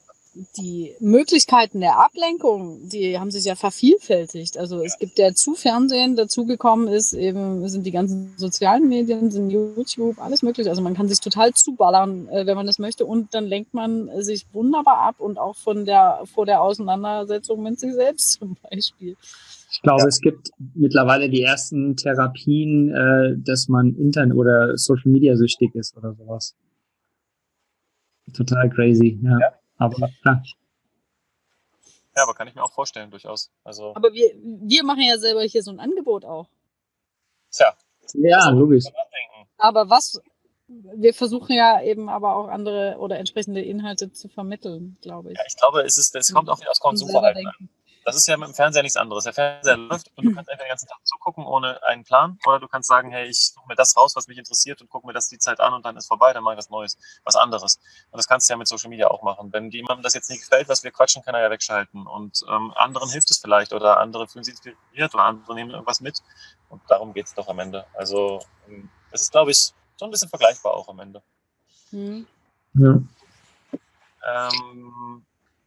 [0.58, 4.58] die Möglichkeiten der Ablenkung, die haben sich ja vervielfältigt.
[4.58, 9.50] Also es gibt ja zu Fernsehen, dazugekommen ist eben, sind die ganzen sozialen Medien, sind
[9.50, 10.70] YouTube, alles mögliche.
[10.70, 13.06] Also man kann sich total zuballern, äh, wenn man das möchte.
[13.06, 17.80] Und dann lenkt man sich wunderbar ab und auch von der, vor der Auseinandersetzung mit
[17.80, 19.18] sich selbst zum Beispiel.
[19.72, 20.08] Ich glaube, ja.
[20.08, 25.98] es gibt mittlerweile die ersten Therapien, äh, dass man Internet oder Social Media süchtig ist
[25.98, 26.56] oder sowas.
[28.34, 29.40] Total crazy, ja.
[29.40, 29.59] ja.
[29.80, 30.44] Aber ja.
[32.16, 33.50] Ja, aber kann ich mir auch vorstellen, durchaus.
[33.64, 36.50] Also, aber wir, wir machen ja selber hier so ein Angebot auch.
[37.52, 37.74] Tja.
[38.14, 38.86] Ja, logisch.
[39.58, 40.22] Aber was,
[40.68, 45.38] wir versuchen ja eben aber auch andere oder entsprechende Inhalte zu vermitteln, glaube ich.
[45.38, 47.70] Ja, ich glaube, es, ist, es kommt auch wieder aus Konsumverhalten an.
[48.10, 49.24] Das ist ja mit dem Fernseher nichts anderes.
[49.24, 52.40] Der Fernseher läuft und du kannst einfach den ganzen Tag zugucken ohne einen Plan.
[52.48, 55.06] Oder du kannst sagen, hey, ich suche mir das raus, was mich interessiert und gucke
[55.06, 57.36] mir das die Zeit an und dann ist vorbei, dann mache ich was Neues, was
[57.36, 57.80] anderes.
[58.10, 59.54] Und das kannst du ja mit Social Media auch machen.
[59.54, 62.08] Wenn jemandem das jetzt nicht gefällt, was wir quatschen, kann er ja wegschalten.
[62.08, 66.02] Und ähm, anderen hilft es vielleicht oder andere fühlen sich inspiriert oder andere nehmen irgendwas
[66.02, 66.24] mit.
[66.70, 67.86] Und darum geht es doch am Ende.
[67.94, 71.22] Also ähm, es ist, glaube ich, so ein bisschen vergleichbar auch am Ende.
[71.92, 72.26] Mhm.
[72.74, 73.00] Ja.
[74.26, 75.26] Ähm,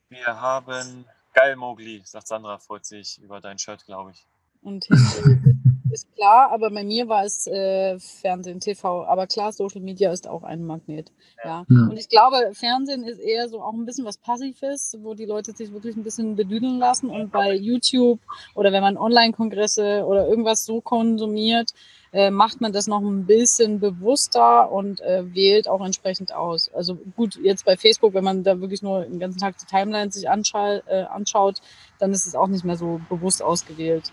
[0.09, 4.27] wir haben Geil, Mowgli, sagt Sandra, freut sich über dein Shirt, glaube ich.
[4.63, 4.87] Und
[5.93, 9.05] ist klar, aber bei mir war es äh, Fernsehen, TV.
[9.07, 11.13] Aber klar, Social Media ist auch ein Magnet.
[11.45, 11.65] Ja.
[11.69, 11.83] ja.
[11.89, 15.53] Und ich glaube, Fernsehen ist eher so auch ein bisschen was Passives, wo die Leute
[15.53, 17.11] sich wirklich ein bisschen bedüdeln lassen.
[17.11, 18.21] Und bei YouTube
[18.55, 21.73] oder wenn man Online-Kongresse oder irgendwas so konsumiert,
[22.13, 26.71] äh, macht man das noch ein bisschen bewusster und äh, wählt auch entsprechend aus.
[26.75, 30.13] Also gut, jetzt bei Facebook, wenn man da wirklich nur den ganzen Tag die Timeline
[30.13, 31.61] sich anscha äh, anschaut,
[31.99, 34.13] dann ist es auch nicht mehr so bewusst ausgewählt.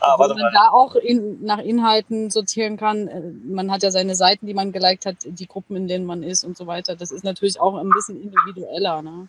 [0.00, 3.06] Ah, Wo man da auch in, nach Inhalten sortieren kann.
[3.06, 6.22] Äh, man hat ja seine Seiten, die man geliked hat, die Gruppen, in denen man
[6.22, 6.96] ist und so weiter.
[6.96, 9.02] Das ist natürlich auch ein bisschen individueller.
[9.02, 9.28] Ne?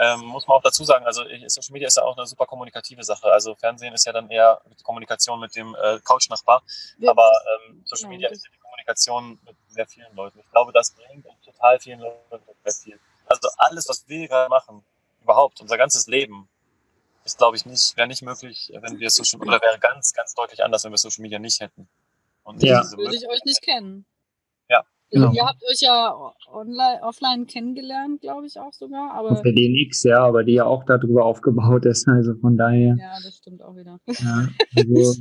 [0.00, 3.02] Ähm, muss man auch dazu sagen, also Social Media ist ja auch eine super kommunikative
[3.02, 3.32] Sache.
[3.32, 6.62] Also Fernsehen ist ja dann eher Kommunikation mit dem äh, Couch-Nachbar,
[6.98, 7.10] ja.
[7.10, 7.28] aber
[7.66, 10.38] ähm, Social Media ist ja die Kommunikation mit sehr vielen Leuten.
[10.38, 13.00] Ich glaube, das bringt total vielen Leuten sehr viel.
[13.26, 14.84] Also alles, was wir gerade machen,
[15.20, 16.48] überhaupt, unser ganzes Leben,
[17.24, 20.62] ist, glaube ich, nicht, wäre nicht möglich, wenn wir Social oder wäre ganz, ganz deutlich
[20.64, 21.88] anders, wenn wir Social Media nicht hätten.
[22.44, 22.82] Und ja.
[22.92, 24.06] Würde ich euch nicht kennen.
[25.10, 25.32] Genau.
[25.32, 26.14] Ihr habt euch ja
[26.52, 29.12] online, offline kennengelernt, glaube ich auch sogar.
[29.12, 32.06] Aber Auf der DNX, ja, aber die ja auch darüber aufgebaut ist.
[32.08, 32.94] Also von daher.
[32.98, 33.98] Ja, das stimmt auch wieder.
[34.06, 35.14] Ja, also,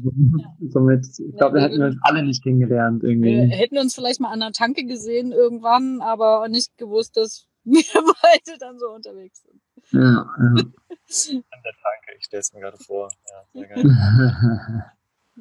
[0.70, 3.50] somit, ich glaube, ja, wir hätten uns alle nicht kennengelernt irgendwie.
[3.50, 7.84] Wir hätten uns vielleicht mal an der Tanke gesehen irgendwann, aber nicht gewusst, dass wir
[7.94, 9.62] beide dann so unterwegs sind.
[9.92, 10.26] Ja, ja.
[11.40, 13.10] An der Tanke, ich stelle es mir gerade vor.
[13.30, 14.92] Ja, sehr geil.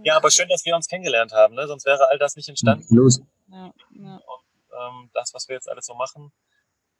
[0.05, 1.66] Ja, aber schön, dass wir uns kennengelernt haben, ne?
[1.66, 2.94] sonst wäre all das nicht entstanden.
[2.94, 3.20] Los.
[3.49, 4.14] Ja, ja.
[4.16, 6.32] Und ähm, das, was wir jetzt alles so machen.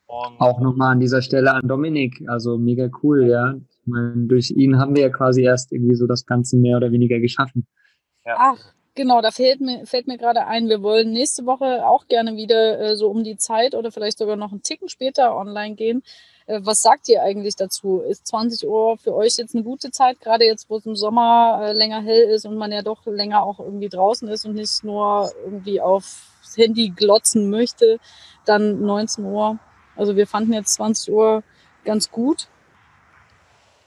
[0.07, 3.55] Und auch nochmal an dieser Stelle an Dominik, also mega cool, ja.
[3.55, 6.92] Ich meine, durch ihn haben wir ja quasi erst irgendwie so das Ganze mehr oder
[6.92, 7.66] weniger geschaffen.
[8.24, 8.36] Ja.
[8.38, 12.36] Ach, genau, da fällt mir, fällt mir gerade ein, wir wollen nächste Woche auch gerne
[12.36, 16.03] wieder äh, so um die Zeit oder vielleicht sogar noch einen Ticken später online gehen.
[16.47, 18.01] Äh, was sagt ihr eigentlich dazu?
[18.01, 21.61] Ist 20 Uhr für euch jetzt eine gute Zeit, gerade jetzt, wo es im Sommer
[21.62, 24.84] äh, länger hell ist und man ja doch länger auch irgendwie draußen ist und nicht
[24.84, 27.99] nur irgendwie auf Handy glotzen möchte,
[28.44, 29.59] dann 19 Uhr.
[29.97, 31.42] Also wir fanden jetzt 20 Uhr
[31.84, 32.49] ganz gut.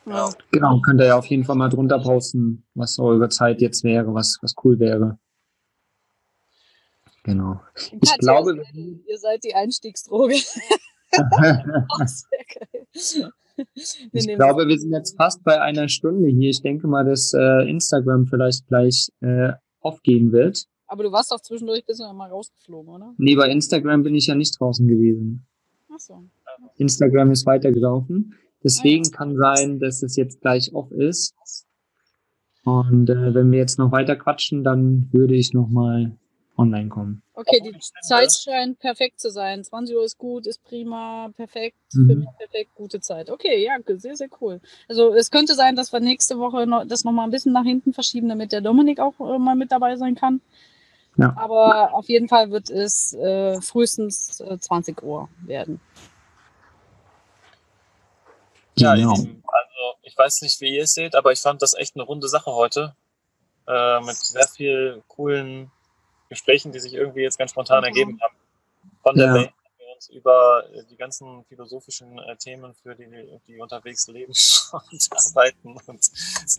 [0.05, 0.29] Ja.
[0.51, 4.13] Genau, könnt ihr ja auf jeden Fall mal drunter posten, was eure Zeit jetzt wäre,
[4.13, 5.19] was, was cool wäre.
[7.23, 7.61] Genau.
[8.01, 10.35] Ich glaube, ihr seid die Einstiegsdroge.
[13.73, 16.49] ich glaube, wir sind jetzt fast bei einer Stunde hier.
[16.49, 20.65] Ich denke mal, dass äh, Instagram vielleicht gleich äh, aufgehen wird.
[20.87, 23.13] Aber du warst doch zwischendurch ein bisschen mal rausgeflogen, oder?
[23.17, 25.45] Nee, bei Instagram bin ich ja nicht draußen gewesen.
[25.91, 26.23] Ach so.
[26.77, 28.33] Instagram ist weitergelaufen.
[28.63, 29.17] Deswegen ah, ja.
[29.17, 31.35] kann sein, dass es jetzt gleich off ist.
[32.63, 36.17] Und äh, wenn wir jetzt noch weiter quatschen, dann würde ich noch mal
[36.59, 37.23] online kommen.
[37.33, 39.63] Okay, die Zeit scheint perfekt zu sein.
[39.63, 42.07] 20 Uhr ist gut, ist prima, perfekt, mhm.
[42.07, 43.29] für mich perfekt, gute Zeit.
[43.29, 44.59] Okay, ja, sehr, sehr cool.
[44.87, 47.63] Also es könnte sein, dass wir nächste Woche noch, das noch mal ein bisschen nach
[47.63, 50.41] hinten verschieben, damit der Dominik auch äh, mal mit dabei sein kann.
[51.17, 51.33] Ja.
[51.37, 55.81] Aber auf jeden Fall wird es äh, frühestens äh, 20 Uhr werden.
[58.77, 59.11] Ja, genau.
[59.11, 62.29] also ich weiß nicht, wie ihr es seht, aber ich fand das echt eine runde
[62.29, 62.95] Sache heute.
[63.67, 65.71] Äh, mit sehr vielen coolen
[66.29, 67.85] Gesprächen, die sich irgendwie jetzt ganz spontan mhm.
[67.85, 68.35] ergeben haben.
[69.03, 69.33] Von der ja.
[69.33, 73.07] Welt haben wir uns über äh, die ganzen philosophischen äh, Themen, für die,
[73.47, 74.33] die unterwegs leben
[74.71, 76.09] und arbeiten und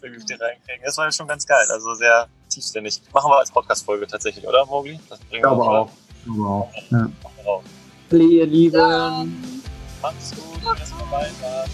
[0.02, 0.82] irgendwie die reinkriegen.
[0.84, 3.00] Das war schon ganz geil, also sehr tiefsinnig.
[3.12, 4.98] Machen wir als Podcast-Folge tatsächlich, oder, Mogli?
[5.30, 5.90] ich glaube auch.
[6.18, 6.70] Ich glaube auch.
[6.90, 8.18] Ja.
[8.18, 9.62] Ihr Lieben.
[10.02, 11.66] Macht's gut, erstmal weiter.